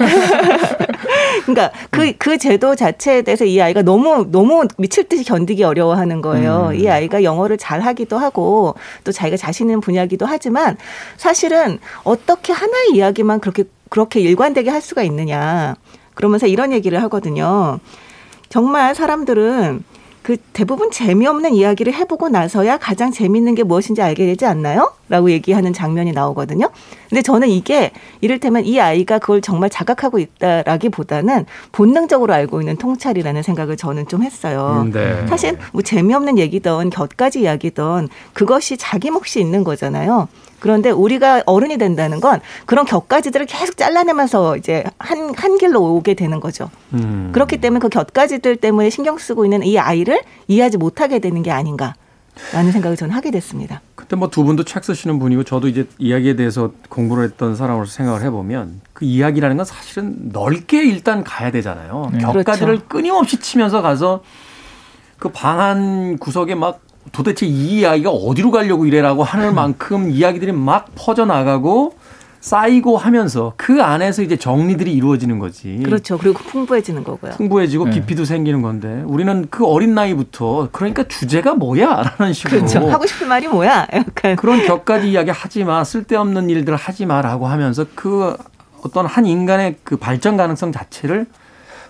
그러니까 1.45 1.71
그, 1.91 2.13
그 2.17 2.39
제도 2.39 2.75
자체에 2.75 3.21
대해서 3.21 3.45
이 3.45 3.61
아이가 3.61 3.83
너무, 3.83 4.25
너무 4.31 4.65
미칠 4.79 5.07
듯이 5.07 5.23
견디기 5.23 5.63
어려워하는 5.63 6.23
거예요. 6.23 6.69
음. 6.71 6.79
이 6.79 6.89
아이가 6.89 7.21
영어를 7.21 7.59
잘 7.59 7.81
하기도 7.81 8.17
하고 8.17 8.73
또 9.03 9.11
자기가 9.11 9.37
자신 9.37 9.67
있는 9.67 9.81
분야기도 9.81 10.25
하지만 10.25 10.77
사실은 11.17 11.77
어떻게 12.03 12.53
하나의 12.53 12.93
이야기만 12.95 13.39
그렇게, 13.39 13.65
그렇게 13.89 14.19
일관되게 14.19 14.71
할 14.71 14.81
수가 14.81 15.03
있느냐. 15.03 15.75
그러면서 16.19 16.47
이런 16.47 16.73
얘기를 16.73 17.01
하거든요. 17.03 17.79
정말 18.49 18.93
사람들은 18.93 19.83
그 20.21 20.35
대부분 20.51 20.91
재미없는 20.91 21.53
이야기를 21.53 21.93
해보고 21.93 22.27
나서야 22.27 22.77
가장 22.77 23.09
재밌는 23.09 23.55
게 23.55 23.63
무엇인지 23.63 24.01
알게 24.01 24.25
되지 24.25 24.45
않나요? 24.45 24.91
라고 25.07 25.31
얘기하는 25.31 25.71
장면이 25.71 26.11
나오거든요. 26.11 26.69
근데 27.07 27.21
저는 27.21 27.47
이게 27.47 27.91
이를테면 28.19 28.65
이 28.65 28.81
아이가 28.81 29.17
그걸 29.17 29.39
정말 29.39 29.69
자각하고 29.69 30.19
있다라기보다는 30.19 31.45
본능적으로 31.71 32.33
알고 32.33 32.59
있는 32.59 32.75
통찰이라는 32.75 33.41
생각을 33.41 33.77
저는 33.77 34.07
좀 34.07 34.21
했어요. 34.21 34.83
음, 34.85 34.91
네. 34.91 35.25
사실 35.27 35.57
뭐 35.71 35.81
재미없는 35.81 36.37
얘기든 36.37 36.89
곁가지 36.89 37.41
이야기든 37.43 38.09
그것이 38.33 38.75
자기 38.75 39.09
몫이 39.11 39.39
있는 39.39 39.63
거잖아요. 39.63 40.27
그런데 40.59 40.89
우리가 40.91 41.43
어른이 41.45 41.77
된다는 41.77 42.19
건 42.19 42.39
그런 42.65 42.85
곁가지들을 42.85 43.45
계속 43.45 43.77
잘라내면서 43.77 44.57
이제 44.57 44.83
한, 44.99 45.33
한 45.35 45.57
길로 45.57 45.81
오게 45.95 46.13
되는 46.13 46.39
거죠. 46.39 46.69
음. 46.93 47.29
그렇기 47.33 47.57
때문에 47.57 47.79
그 47.79 47.89
곁가지들 47.89 48.57
때문에 48.57 48.89
신경 48.89 49.17
쓰고 49.17 49.45
있는 49.45 49.63
이 49.63 49.77
아이를 49.79 50.21
이해하지 50.47 50.77
못하게 50.77 51.19
되는 51.19 51.41
게 51.43 51.51
아닌가 51.51 51.93
라는 52.53 52.71
생각을 52.71 52.95
저는 52.95 53.13
하게 53.13 53.31
됐습니다. 53.31 53.81
그때 53.95 54.15
뭐 54.15 54.29
두 54.29 54.43
분도 54.43 54.63
책 54.63 54.83
쓰시는 54.85 55.19
분이고 55.19 55.43
저도 55.43 55.67
이제 55.67 55.87
이야기에 55.97 56.35
대해서 56.35 56.71
공부를 56.87 57.25
했던 57.25 57.55
사람으로서 57.55 57.91
생각을 57.91 58.21
해보면 58.23 58.81
그 58.93 59.05
이야기라는 59.05 59.57
건 59.57 59.65
사실은 59.65 60.29
넓게 60.31 60.83
일단 60.83 61.23
가야 61.23 61.51
되잖아요. 61.51 62.09
네. 62.13 62.19
격가지를 62.19 62.75
그렇죠. 62.75 62.87
끊임없이 62.87 63.37
치면서 63.37 63.81
가서 63.81 64.23
그 65.17 65.29
방한 65.29 66.17
구석에 66.17 66.55
막 66.55 66.79
도대체 67.11 67.45
이 67.45 67.79
이야기가 67.79 68.09
어디로 68.09 68.51
가려고 68.51 68.85
이래라고 68.85 69.23
하는 69.23 69.55
만큼 69.55 70.11
이야기들이 70.11 70.51
막 70.51 70.87
퍼져나가고 70.95 71.93
쌓이고 72.39 72.97
하면서 72.97 73.53
그 73.57 73.83
안에서 73.83 74.21
이제 74.21 74.37
정리들이 74.37 74.93
이루어지는 74.93 75.39
거지. 75.39 75.81
그렇죠. 75.83 76.17
그리고 76.17 76.39
풍부해지는 76.39 77.03
거고요. 77.03 77.31
풍부해지고 77.31 77.85
네. 77.85 77.91
깊이도 77.91 78.23
생기는 78.23 78.61
건데 78.61 79.03
우리는 79.05 79.47
그 79.49 79.65
어린 79.65 79.93
나이부터 79.93 80.69
그러니까 80.71 81.03
주제가 81.03 81.55
뭐야? 81.55 82.03
라는 82.19 82.33
식으로 82.33 82.61
그렇죠. 82.61 82.89
하고 82.89 83.05
싶은 83.05 83.27
말이 83.27 83.47
뭐야? 83.47 83.87
약간 83.93 84.35
그런 84.37 84.65
격가지 84.65 85.11
이야기 85.11 85.31
하지 85.31 85.65
마, 85.65 85.83
쓸데없는 85.83 86.49
일들 86.49 86.75
하지 86.75 87.05
마라고 87.05 87.47
하면서 87.47 87.85
그 87.95 88.37
어떤 88.83 89.05
한 89.05 89.25
인간의 89.25 89.75
그 89.83 89.97
발전 89.97 90.37
가능성 90.37 90.71
자체를 90.71 91.25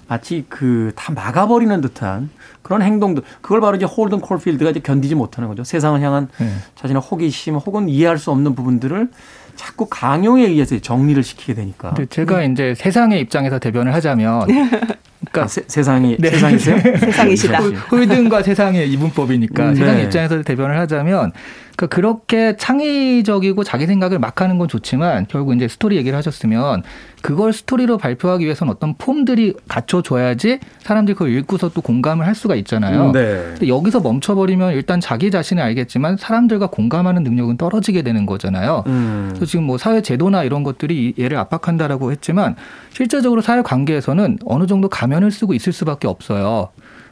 마치 0.09 0.43
그 0.49 0.91
다 0.95 1.13
막아버리는 1.13 1.79
듯한 1.81 2.29
그런 2.61 2.81
행동들. 2.81 3.23
그걸 3.41 3.61
바로 3.61 3.77
이제 3.77 3.85
홀든 3.85 4.19
콜필드가 4.19 4.71
이제 4.71 4.79
견디지 4.81 5.15
못하는 5.15 5.47
거죠. 5.47 5.63
세상을 5.63 6.01
향한 6.01 6.27
네. 6.39 6.49
자신의 6.75 7.01
호기심 7.01 7.55
혹은 7.55 7.87
이해할 7.87 8.17
수 8.17 8.31
없는 8.31 8.55
부분들을 8.55 9.09
자꾸 9.55 9.87
강요에 9.89 10.43
의해서 10.47 10.77
정리를 10.79 11.21
시키게 11.23 11.53
되니까. 11.53 11.89
근데 11.93 12.05
제가 12.07 12.43
이제 12.43 12.73
세상의 12.75 13.21
입장에서 13.21 13.59
대변을 13.59 13.93
하자면 13.93 14.41
아, 14.43 14.45
그러니까 14.45 15.47
세, 15.47 15.63
세상이 15.67 16.17
네. 16.19 16.29
세상이세요? 16.31 16.79
세상이시다. 16.99 17.59
그렇지. 17.59 17.75
홀든과 17.91 18.41
세상의 18.43 18.89
이분법이니까 18.91 19.69
음, 19.69 19.75
세상의 19.75 19.97
네. 19.99 20.03
입장에서 20.05 20.41
대변을 20.43 20.77
하자면 20.79 21.33
그 21.75 21.87
그렇게 21.87 22.55
창의적이고 22.57 23.63
자기 23.63 23.85
생각을 23.85 24.19
막 24.19 24.41
하는 24.41 24.57
건 24.57 24.67
좋지만 24.67 25.25
결국 25.29 25.53
이제 25.55 25.67
스토리 25.67 25.97
얘기를 25.97 26.17
하셨으면 26.17 26.83
그걸 27.21 27.51
스토리로 27.53 27.97
발표하기 27.97 28.45
위해서는 28.45 28.71
어떤 28.73 28.93
폼들이 28.95 29.53
갖춰져야지 29.67 30.59
사람들이 30.81 31.15
그걸 31.15 31.33
읽고서 31.35 31.69
또 31.69 31.81
공감을 31.81 32.25
할 32.25 32.35
수가 32.35 32.55
있잖아요. 32.55 33.11
네. 33.11 33.43
근데 33.51 33.67
여기서 33.67 33.99
멈춰버리면 33.99 34.73
일단 34.73 34.99
자기 35.01 35.29
자신은 35.31 35.61
알겠지만 35.63 36.17
사람들과 36.17 36.67
공감하는 36.67 37.23
능력은 37.23 37.57
떨어지게 37.57 38.01
되는 38.03 38.25
거잖아요. 38.25 38.83
음. 38.87 39.27
그래서 39.31 39.45
지금 39.45 39.65
뭐 39.65 39.77
사회 39.77 40.01
제도나 40.01 40.43
이런 40.43 40.63
것들이 40.63 41.13
이- 41.17 41.21
얘를 41.21 41.37
압박한다라고 41.37 42.11
했지만 42.11 42.55
실제적으로 42.93 43.41
사회 43.41 43.61
관계에서는 43.61 44.39
어느 44.45 44.65
정도 44.67 44.87
가면을 44.89 45.31
쓰고 45.31 45.53
있을 45.53 45.73
수밖에 45.73 46.07
없어요. 46.07 46.69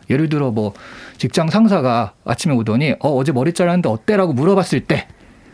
예를 0.09 0.29
들어 0.29 0.51
뭐 0.51 0.73
직장 1.17 1.49
상사가 1.49 2.13
아침에 2.23 2.53
오더니 2.55 2.93
어 3.01 3.09
어제 3.09 3.33
머리 3.33 3.51
잘랐는데 3.51 3.89
어때라고 3.89 4.31
물어봤을 4.31 4.81
때 4.85 5.05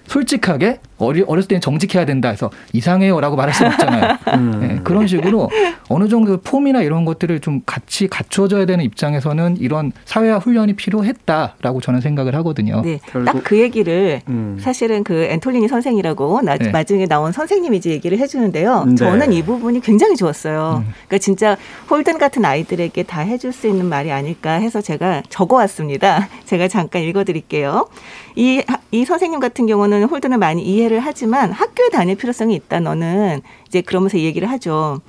솔직하게 0.07 0.79
어리, 0.97 1.21
어렸을 1.21 1.47
때는 1.49 1.61
정직해야 1.61 2.05
된다 2.05 2.29
해서 2.29 2.49
이상해요라고 2.71 3.35
말할 3.35 3.53
수는 3.53 3.73
없잖아요. 3.73 4.17
음. 4.35 4.59
네, 4.61 4.79
그런 4.83 5.05
식으로 5.05 5.49
어느 5.89 6.07
정도 6.07 6.37
폼이나 6.37 6.81
이런 6.81 7.05
것들을 7.05 7.39
좀 7.41 7.61
같이 7.65 8.07
갖춰줘야 8.07 8.65
되는 8.65 8.83
입장에서는 8.83 9.57
이런 9.59 9.91
사회화 10.05 10.37
훈련이 10.37 10.73
필요했다라고 10.73 11.81
저는 11.81 12.01
생각을 12.01 12.35
하거든요. 12.35 12.81
네, 12.81 12.99
딱 13.25 13.43
그 13.43 13.59
얘기를 13.59 14.21
음. 14.29 14.57
사실은 14.59 15.03
그 15.03 15.25
앤톨리니 15.25 15.67
선생이라고 15.67 16.41
나, 16.41 16.57
네. 16.57 16.71
나중에 16.71 17.05
나온 17.05 17.31
선생님이 17.31 17.77
이제 17.77 17.91
얘기를 17.91 18.17
해주는데요. 18.17 18.85
네. 18.85 18.95
저는 18.95 19.33
이 19.33 19.43
부분이 19.43 19.81
굉장히 19.81 20.15
좋았어요. 20.15 20.83
음. 20.85 20.93
그러니까 21.07 21.17
진짜 21.19 21.57
홀든 21.89 22.17
같은 22.17 22.43
아이들에게 22.43 23.03
다 23.03 23.21
해줄 23.21 23.51
수 23.51 23.67
있는 23.67 23.85
말이 23.85 24.11
아닐까 24.11 24.53
해서 24.53 24.81
제가 24.81 25.23
적어왔습니다. 25.29 26.29
제가 26.45 26.67
잠깐 26.67 27.03
읽어드릴게요. 27.03 27.87
이, 28.35 28.63
이 28.91 29.05
선생님 29.05 29.39
같은 29.39 29.67
경우는 29.67 29.92
홀든을 30.01 30.39
많이 30.39 30.63
이해를 30.63 30.99
하지만 30.99 31.51
학교에 31.51 31.89
다닐 31.89 32.15
필요성이 32.15 32.55
있다. 32.55 32.79
너는 32.79 33.41
이제 33.67 33.81
그러면서 33.81 34.17
이 34.17 34.25
얘기를 34.25 34.49
하죠. 34.49 35.01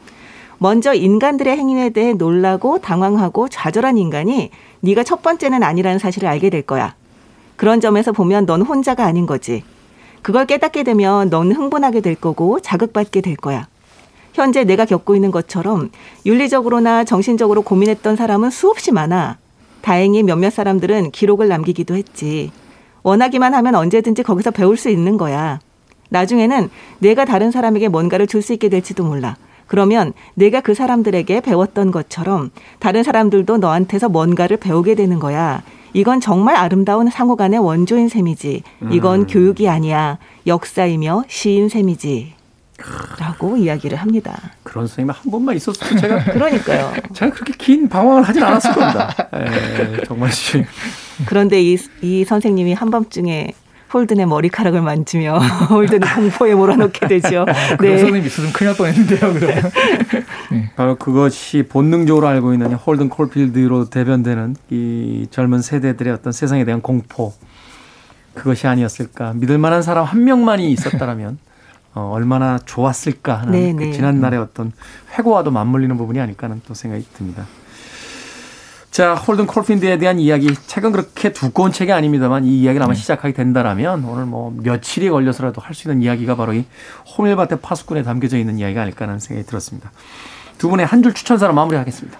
먼저 0.58 0.92
인간들의 0.92 1.56
행위에 1.56 1.90
대해 1.90 2.12
놀라고 2.12 2.78
당황하고 2.78 3.48
좌절한 3.48 3.96
인간이 3.96 4.50
네가 4.80 5.02
첫 5.02 5.22
번째는 5.22 5.62
아니라는 5.62 5.98
사실을 5.98 6.28
알게 6.28 6.50
될 6.50 6.62
거야. 6.62 6.94
그런 7.56 7.80
점에서 7.80 8.12
보면 8.12 8.46
넌 8.46 8.62
혼자가 8.62 9.04
아닌 9.04 9.26
거지. 9.26 9.62
그걸 10.22 10.46
깨닫게 10.46 10.82
되면 10.82 11.30
넌 11.30 11.52
흥분하게 11.52 12.00
될 12.00 12.14
거고 12.14 12.60
자극받게 12.60 13.20
될 13.20 13.36
거야. 13.36 13.66
현재 14.32 14.64
내가 14.64 14.84
겪고 14.84 15.14
있는 15.14 15.30
것처럼 15.30 15.90
윤리적으로나 16.26 17.04
정신적으로 17.04 17.62
고민했던 17.62 18.16
사람은 18.16 18.50
수없이 18.50 18.90
많아. 18.90 19.38
다행히 19.82 20.22
몇몇 20.22 20.50
사람들은 20.50 21.10
기록을 21.10 21.48
남기기도 21.48 21.94
했지. 21.94 22.50
원하기만 23.08 23.54
하면 23.54 23.74
언제든지 23.76 24.24
거기서 24.24 24.50
배울 24.50 24.76
수 24.76 24.88
있는 24.90 25.16
거야. 25.16 25.60
나중에는 26.08 26.68
내가 26.98 27.24
다른 27.24 27.50
사람에게 27.52 27.88
뭔가를 27.88 28.26
줄 28.26 28.42
수 28.42 28.52
있게 28.52 28.68
될지도 28.68 29.04
몰라. 29.04 29.36
그러면 29.66 30.12
내가 30.34 30.60
그 30.60 30.74
사람들에게 30.74 31.40
배웠던 31.40 31.90
것처럼 31.90 32.50
다른 32.80 33.02
사람들도 33.02 33.58
너한테서 33.58 34.08
뭔가를 34.08 34.56
배우게 34.58 34.94
되는 34.94 35.18
거야. 35.18 35.62
이건 35.92 36.20
정말 36.20 36.56
아름다운 36.56 37.08
상호 37.08 37.36
간의 37.36 37.60
원조인 37.60 38.08
셈이지. 38.08 38.62
이건 38.90 39.20
음. 39.20 39.26
교육이 39.26 39.68
아니야. 39.68 40.18
역사이며 40.46 41.24
시인 41.28 41.68
셈이지. 41.68 42.34
라고 43.18 43.56
이야기를 43.56 43.96
합니다. 43.98 44.36
그런 44.64 44.86
선생님 44.86 45.10
한 45.10 45.30
번만 45.30 45.54
있었어도 45.56 45.96
제가 45.96 46.24
그러니까요. 46.34 46.92
제가 47.12 47.32
그렇게 47.32 47.52
긴 47.56 47.88
방황을 47.88 48.22
하진 48.24 48.42
않았을 48.42 48.72
겁니다. 48.72 49.14
에, 49.32 50.02
정말 50.04 50.30
씨. 50.32 50.64
그런데 51.26 51.62
이, 51.62 51.78
이 52.02 52.24
선생님이 52.24 52.74
한 52.74 52.90
밤중에 52.90 53.52
홀든의 53.92 54.26
머리카락을 54.26 54.82
만지며 54.82 55.38
홀든을 55.70 56.14
공포에 56.14 56.54
몰아넣게 56.54 57.06
되죠. 57.06 57.46
그런 57.78 57.98
선생님 57.98 58.26
있었으면 58.26 58.52
큰일 58.52 58.70
날 58.70 58.76
뻔했는데요. 58.76 59.32
그러면. 59.34 59.62
바로 60.76 60.96
그것이 60.96 61.62
본능적으로 61.62 62.26
알고 62.26 62.52
있는 62.52 62.74
홀든 62.74 63.08
콜필드로 63.08 63.90
대변되는 63.90 64.56
이 64.70 65.28
젊은 65.30 65.62
세대들의 65.62 66.12
어떤 66.12 66.32
세상에 66.32 66.64
대한 66.64 66.80
공포 66.80 67.32
그것이 68.34 68.66
아니었을까 68.66 69.34
믿을 69.34 69.58
만한 69.58 69.82
사람 69.82 70.04
한 70.04 70.24
명만이 70.24 70.70
있었다라면 70.72 71.38
어, 71.94 72.10
얼마나 72.12 72.58
좋았을까 72.58 73.42
하는 73.42 73.52
네, 73.52 73.72
그 73.72 73.84
네. 73.84 73.92
지난날의 73.92 74.40
어떤 74.40 74.72
회고와도 75.16 75.52
맞물리는 75.52 75.96
부분이 75.96 76.18
아닐까 76.18 76.48
하는 76.48 76.60
또 76.66 76.74
생각이 76.74 77.06
듭니다. 77.14 77.46
자, 78.94 79.14
홀든 79.16 79.48
콜필드에 79.48 79.98
대한 79.98 80.20
이야기 80.20 80.54
책은 80.54 80.92
그렇게 80.92 81.32
두꺼운 81.32 81.72
책이 81.72 81.90
아닙니다만 81.90 82.44
이 82.44 82.60
이야기를 82.60 82.84
아마 82.84 82.94
시작하게 82.94 83.34
된다라면 83.34 84.04
오늘 84.04 84.24
뭐 84.24 84.56
며칠이 84.62 85.10
걸려서라도 85.10 85.60
할 85.60 85.74
수 85.74 85.88
있는 85.90 86.00
이야기가 86.00 86.36
바로 86.36 86.52
이 86.52 86.64
호밀밭의 87.18 87.58
파수꾼에 87.60 88.04
담겨져 88.04 88.38
있는 88.38 88.56
이야기가 88.60 88.82
아닐까 88.82 89.06
하는 89.08 89.18
생각이 89.18 89.48
들었습니다. 89.48 89.90
두 90.58 90.68
분의 90.68 90.86
한 90.86 91.02
줄 91.02 91.12
추천사로 91.12 91.52
마무리하겠습니다. 91.54 92.16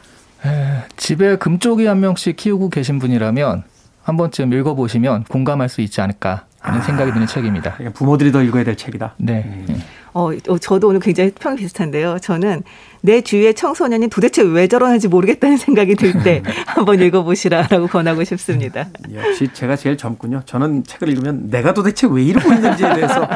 집에 0.97 1.37
금쪽이 1.37 1.87
한 1.87 2.01
명씩 2.01 2.35
키우고 2.35 2.71
계신 2.71 2.99
분이라면 2.99 3.63
한 4.03 4.17
번쯤 4.17 4.53
읽어보시면 4.53 5.27
공감할 5.29 5.69
수 5.69 5.81
있지 5.81 6.01
않을까 6.01 6.47
하는 6.59 6.83
생각이 6.83 7.13
드는 7.13 7.29
책입니다. 7.29 7.77
부모들이 7.95 8.33
더 8.33 8.43
읽어야 8.43 8.65
될 8.65 8.75
책이다. 8.75 9.15
네. 9.19 9.65
어, 9.69 9.77
어, 10.15 10.31
저도 10.61 10.89
오늘 10.89 11.01
굉장히 11.01 11.33
평이 11.33 11.57
비슷한데요. 11.57 12.19
저는 12.21 12.63
내 13.01 13.21
주위의 13.21 13.55
청소년이 13.55 14.09
도대체 14.09 14.43
왜 14.43 14.67
저러는지 14.69 15.09
모르겠다는 15.09 15.57
생각이 15.57 15.95
들 15.97 16.15
때 16.23 16.43
한번 16.67 17.01
읽어보시라라고 17.01 17.89
권하고 17.89 18.23
싶습니다. 18.25 18.87
역시 19.13 19.49
제가 19.53 19.77
제일 19.77 19.97
젊군요. 19.97 20.43
저는 20.47 20.85
책을 20.85 21.09
읽으면 21.09 21.51
내가 21.51 21.75
도대체 21.75 22.07
왜 22.11 22.23
이러고 22.23 22.53
있는지에 22.53 22.95
대해서 22.95 23.29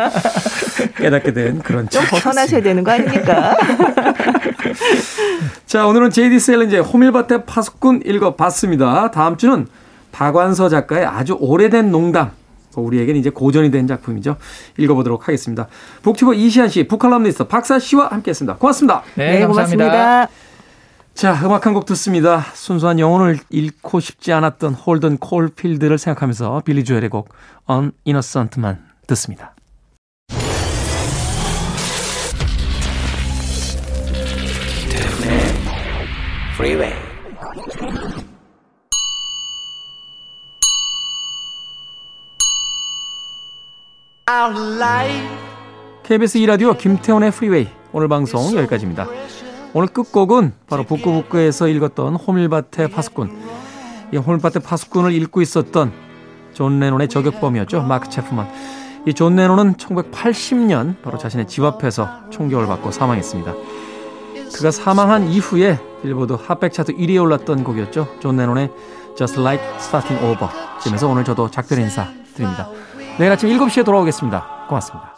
깨닫게 0.97 1.33
된 1.33 1.59
그런 1.59 1.89
좀 1.89 2.03
책. 2.03 2.11
벗어나셔야 2.11 2.63
되는 2.63 2.85
거 2.85 2.93
아닙니까? 2.93 3.57
자, 5.67 5.87
오늘은 5.87 6.11
제이디 6.11 6.39
셀린저의 6.39 6.83
호밀밭의 6.83 7.45
파수꾼 7.47 8.03
읽어봤습니다. 8.07 9.11
다음 9.11 9.37
주는 9.37 9.67
박완서 10.13 10.69
작가의 10.69 11.05
아주 11.05 11.37
오래된 11.39 11.91
농담. 11.91 12.31
뭐 12.79 12.87
우리에겐 12.87 13.17
이제 13.17 13.31
고전이 13.31 13.71
된 13.71 13.87
작품이죠. 13.87 14.37
읽어보도록 14.77 15.29
하겠습니다. 15.29 15.67
북튜버 16.03 16.35
이시안 16.35 16.69
씨, 16.69 16.87
북칼럼니스트 16.87 17.49
박사 17.49 17.79
씨와 17.79 18.09
함께했습니다. 18.09 18.57
고맙습니다. 18.57 19.03
네, 19.17 19.41
감사합니다. 19.41 20.29
자, 21.15 21.41
음악 21.45 21.67
한 21.67 21.75
곡 21.75 21.85
듣습니다. 21.87 22.45
순수한 22.55 23.01
영혼을 23.01 23.41
잃고 23.51 23.99
싶지 23.99 24.33
않았던 24.33 24.75
홀든 24.75 25.19
콜필드를 25.19 25.99
생각하면서 25.99 26.63
빌리 26.65 26.85
조엘의 26.85 27.09
곡 27.09 27.31
Uninnocent만 27.69 28.79
듣습니다. 29.09 29.55
KBS 46.03 46.39
2라디오 46.41 46.77
김태훈의 46.77 47.31
프리웨이 47.31 47.67
오늘 47.93 48.09
방송 48.09 48.55
여기까지입니다. 48.55 49.07
오늘 49.73 49.89
끝곡은 49.89 50.53
바로 50.67 50.85
북구북구에서 50.85 51.67
읽었던 51.69 52.17
호밀밭의 52.17 52.91
파수꾼 52.91 53.31
이 54.13 54.19
호밀밭의 54.19 54.61
파수꾼을 54.63 55.15
읽고 55.15 55.41
있었던 55.41 55.93
존 56.53 56.79
레논의 56.79 57.09
저격범이었죠. 57.09 57.81
마크 57.85 58.11
채프먼 58.11 58.51
이 59.07 59.14
존 59.14 59.35
레논은 59.35 59.77
1980년 59.77 61.01
바로 61.01 61.17
자신의 61.17 61.47
집 61.47 61.65
앞에서 61.65 62.29
총격을 62.29 62.67
받고 62.67 62.91
사망했습니다. 62.91 63.55
그가 64.55 64.71
사망한 64.71 65.29
이후에 65.29 65.79
빌보드 66.03 66.35
핫백 66.35 66.75
차트 66.75 66.97
1위에 66.97 67.23
올랐던 67.23 67.65
곡이었죠. 67.65 68.17
존 68.21 68.37
레논의 68.37 68.71
Just 69.17 69.41
Like 69.41 69.67
Starting 69.77 70.23
Over 70.23 70.53
지금에서 70.83 71.09
오늘 71.09 71.25
저도 71.25 71.51
작별 71.51 71.79
인사 71.79 72.09
드립니다. 72.35 72.69
내일 73.19 73.33
아침 73.33 73.49
7시에 73.51 73.85
돌아오겠습니다. 73.85 74.67
고맙습니다. 74.69 75.18